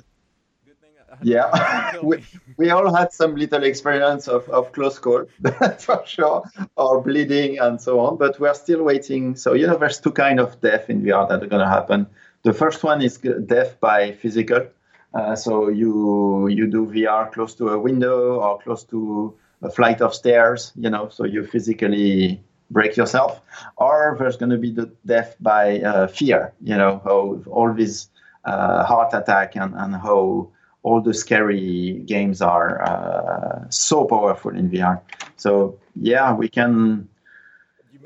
[1.22, 2.24] Yeah, we,
[2.56, 5.26] we all had some little experience of, of close call,
[5.78, 6.42] for sure,
[6.76, 9.36] or bleeding and so on, but we're still waiting.
[9.36, 12.06] So, you know, there's two kind of death in VR that are going to happen.
[12.42, 14.68] The first one is death by physical.
[15.14, 20.00] Uh, so you you do VR close to a window or close to a flight
[20.00, 23.40] of stairs, you know, so you physically break yourself.
[23.76, 28.10] Or there's going to be the death by uh, fear, you know, how all these
[28.44, 30.50] uh, heart attack and, and how
[30.82, 35.00] all the scary games are uh, so powerful in VR.
[35.36, 37.08] So yeah, we can.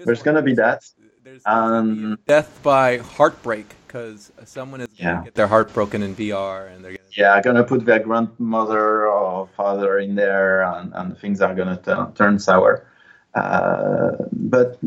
[0.04, 0.82] There's gonna be that.
[1.22, 5.24] There's, Um, death by heartbreak because someone is gonna Yeah.
[5.24, 7.08] get their heart broken in VR, and they're gonna.
[7.16, 12.12] Yeah, gonna put their grandmother or father in there, and, and things are gonna turn,
[12.14, 12.86] turn sour.
[13.34, 14.78] Uh, but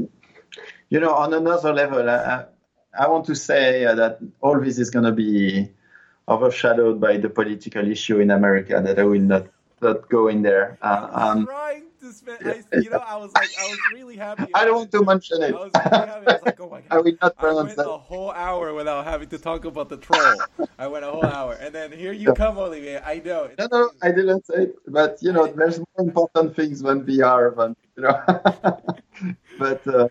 [0.89, 2.45] you know, on another level, I,
[2.97, 5.71] I want to say that all this is gonna be
[6.27, 8.81] overshadowed by the political issue in America.
[8.83, 9.47] That I will not
[9.81, 10.77] not go in there.
[10.81, 14.45] Uh, I trying to spend, I, you know, I was like, I was really happy.
[14.53, 15.53] I don't want to mention I it.
[15.53, 16.27] was really happy.
[16.27, 16.87] I was like, oh my god.
[16.89, 17.89] I will not I pronounce went that.
[17.89, 20.41] a whole hour without having to talk about the troll.
[20.77, 23.01] I went a whole hour, and then here you come, Olivier.
[23.05, 23.49] I know.
[23.59, 24.75] No, no, I didn't say it.
[24.87, 28.21] But you know, there's more important things than VR than you know.
[29.59, 30.07] but uh,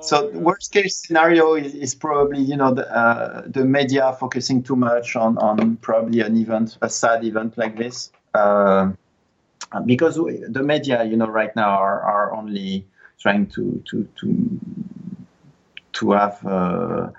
[0.00, 4.76] so worst case scenario is, is probably you know the, uh, the media focusing too
[4.76, 8.12] much on on probably an event, a sad event like this.
[8.34, 8.92] Uh,
[9.84, 12.86] because we, the media, you know, right now are, are only
[13.18, 14.60] trying to to to
[15.94, 17.10] to have uh,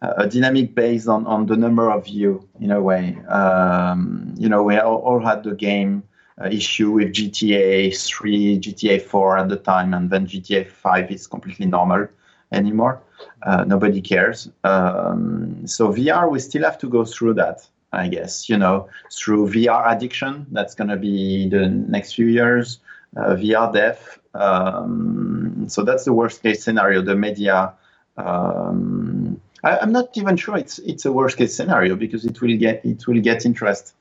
[0.00, 3.16] a dynamic based on, on the number of view in a way.
[3.28, 6.02] Um, you know, we all, all had the game
[6.50, 11.66] issue with GTA 3, GTA 4 at the time, and then GTA 5 is completely
[11.66, 12.08] normal
[12.50, 13.02] anymore.
[13.42, 14.50] Uh, nobody cares.
[14.64, 17.66] Um, so VR, we still have to go through that.
[17.92, 20.46] I guess you know through VR addiction.
[20.50, 22.80] That's going to be the next few years.
[23.16, 24.18] Uh, VR death.
[24.34, 27.02] Um, so that's the worst case scenario.
[27.02, 27.74] The media.
[28.16, 32.56] Um, I, I'm not even sure it's it's a worst case scenario because it will
[32.56, 33.94] get it will get interest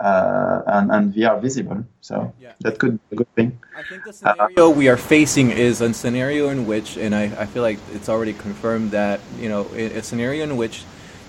[0.00, 1.84] uh, and and VR visible.
[2.00, 2.52] So Yeah.
[2.60, 3.58] that could be a good thing.
[3.76, 7.46] I think the scenario we are facing is a scenario in which, and I, I
[7.46, 10.84] feel like it's already confirmed that, you know, a, a scenario in which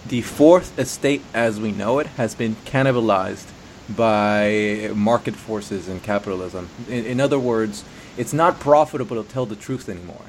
[0.07, 3.47] the fourth estate as we know it has been cannibalized
[3.95, 6.69] by market forces and capitalism.
[6.87, 7.83] In, in other words,
[8.17, 10.25] it's not profitable to tell the truth anymore.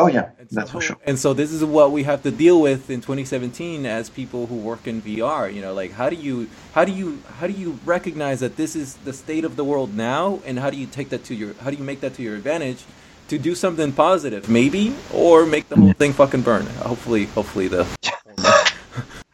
[0.00, 0.96] Oh yeah, And that's so, for sure.
[1.04, 4.56] And so this is what we have to deal with in 2017 as people who
[4.56, 5.52] work in VR.
[5.52, 8.74] You know, like how do you how do you how do you recognize that this
[8.74, 11.52] is the state of the world now, and how do you take that to your
[11.60, 12.84] how do you make that to your advantage
[13.28, 16.64] to do something positive, maybe, or make the whole thing fucking burn.
[16.82, 17.86] Hopefully, hopefully the
[18.26, 18.38] And,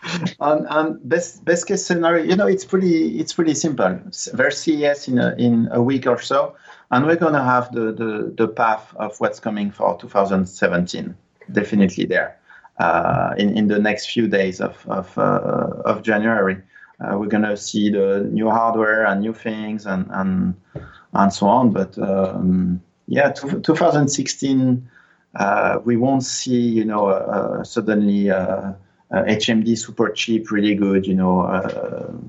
[0.02, 4.00] and um, um, best best case scenario, you know, it's pretty it's pretty simple.
[4.32, 6.56] There's CES in a, in a week or so,
[6.90, 11.14] and we're gonna have the, the, the path of what's coming for 2017.
[11.52, 12.38] Definitely there.
[12.78, 16.58] Uh, in in the next few days of of uh, of January,
[17.00, 20.54] uh, we're gonna see the new hardware and new things and and
[21.14, 21.70] and so on.
[21.70, 24.90] But um, yeah, two, 2016,
[25.36, 28.30] uh, we won't see you know uh, suddenly.
[28.30, 28.72] Uh,
[29.12, 31.46] uh, HMD super cheap, really good, you know.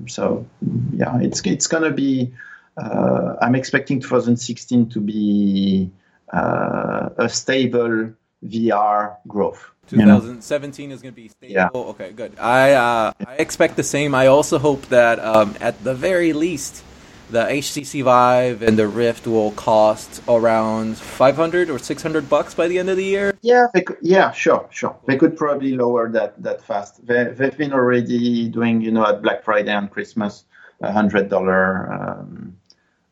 [0.06, 0.46] So
[0.94, 2.32] yeah, it's it's gonna be.
[2.78, 5.90] Uh, I'm expecting 2016 to be
[6.32, 8.12] uh, a stable
[8.44, 9.70] VR growth.
[9.90, 10.20] You know?
[10.20, 11.52] 2017 is going to be stable.
[11.54, 11.68] Yeah.
[11.72, 12.38] Okay, good.
[12.38, 14.14] I uh, I expect the same.
[14.14, 16.84] I also hope that um, at the very least,
[17.30, 22.78] the HTC Vive and the Rift will cost around 500 or 600 bucks by the
[22.78, 23.36] end of the year.
[23.40, 24.96] Yeah, they could, yeah, sure, sure.
[25.06, 27.06] They could probably lower that that fast.
[27.06, 30.44] They, they've been already doing, you know, at Black Friday and Christmas,
[30.82, 32.47] a hundred dollar um,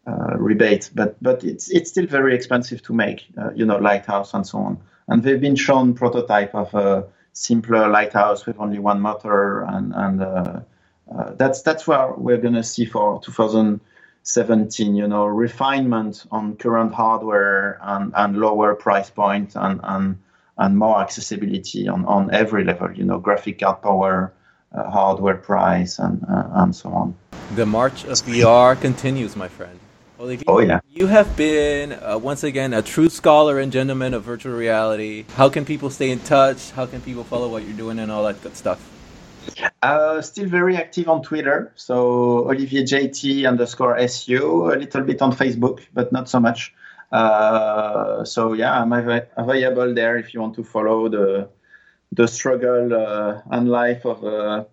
[0.07, 4.35] uh, rebate, but but it's it's still very expensive to make, uh, you know, lighthouse
[4.35, 4.79] and so on.
[5.09, 10.23] And they've been shown prototype of a simpler lighthouse with only one motor, and and
[10.23, 10.61] uh,
[11.13, 17.79] uh, that's that's where we're gonna see for 2017, you know, refinement on current hardware
[17.83, 20.19] and, and lower price point and and
[20.59, 24.33] and more accessibility on, on every level, you know, graphic card power,
[24.73, 27.15] uh, hardware price, and uh, and so on.
[27.57, 29.79] The march of VR continues, my friend.
[30.19, 30.81] Olivier, Oh, yeah.
[30.91, 35.25] You have been, uh, once again, a true scholar and gentleman of virtual reality.
[35.35, 36.71] How can people stay in touch?
[36.71, 38.81] How can people follow what you're doing and all that good stuff?
[39.83, 45.33] Uh, still very active on Twitter, so Olivier JT underscore SU, a little bit on
[45.33, 46.75] Facebook, but not so much.
[47.13, 51.49] Uh, so yeah, I'm av- available there if you want to follow the
[52.13, 54.67] the struggle uh, and life of a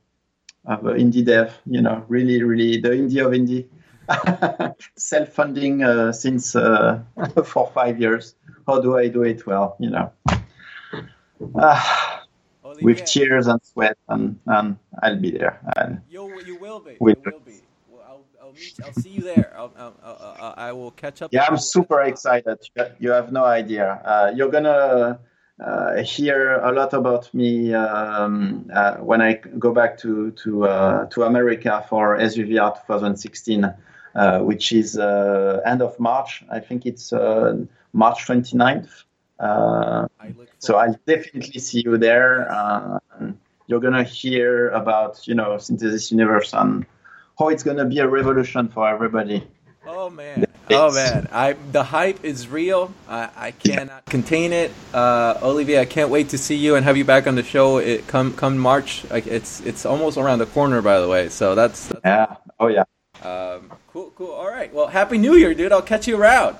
[0.65, 1.55] of a indie dev.
[1.67, 3.67] You know, really, really the indie of indie,
[4.95, 7.01] self-funding uh, since uh,
[7.45, 8.35] for five years.
[8.67, 9.45] How do I do it?
[9.45, 10.11] Well, you know.
[12.65, 15.59] Olivier, with tears and sweat, and, and I'll be there.
[15.77, 16.97] I'll, You, you will be.
[16.99, 17.61] With- you will be.
[17.89, 19.53] Well, I'll, I'll, meet, I'll see you there.
[19.55, 21.31] I'll, I'll, I'll, I'll, catch up.
[21.33, 22.57] Yeah, I'm super excited.
[22.99, 24.01] You- have no idea.
[24.05, 25.19] Uh, you're gonna
[25.63, 31.05] uh, hear a lot about me um, uh, when I go back to to uh,
[31.07, 33.75] to America for SVVR 2016, uh,
[34.39, 36.43] which is uh, end of March.
[36.49, 37.57] I think it's uh,
[37.93, 39.03] March 29th.
[39.39, 42.49] Uh, I so I'll definitely see you there.
[42.49, 42.99] Uh,
[43.67, 46.85] you're gonna hear about you know Synthesis Universe and
[47.37, 49.45] how it's gonna be a revolution for everybody.
[49.85, 51.27] Oh man, oh man!
[51.31, 52.93] I the hype is real.
[53.09, 54.71] I, I cannot contain it.
[54.93, 57.79] Uh, Olivier, I can't wait to see you and have you back on the show.
[57.79, 59.03] It come come March.
[59.09, 61.27] Like it's it's almost around the corner, by the way.
[61.27, 62.35] So that's, that's Yeah.
[62.59, 62.83] Oh yeah.
[63.23, 64.31] um, cool, cool.
[64.31, 64.73] All right.
[64.73, 65.71] Well, happy New Year, dude.
[65.71, 66.57] I'll catch you around.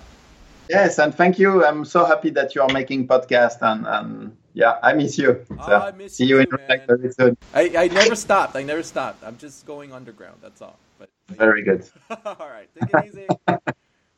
[0.70, 1.66] Yes, and thank you.
[1.66, 5.46] I'm so happy that you are making podcast and, and yeah, I miss you.
[5.60, 6.82] Oh, I miss see you you in too, man.
[6.88, 7.38] very soon.
[7.54, 8.56] I, I never stopped.
[8.56, 9.24] I never stopped.
[9.24, 10.38] I'm just going underground.
[10.42, 10.80] That's all.
[11.00, 11.90] But, but Very good.
[12.26, 12.70] all right.
[12.80, 13.28] Take it easy.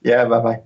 [0.01, 0.61] Yeah, bye bye.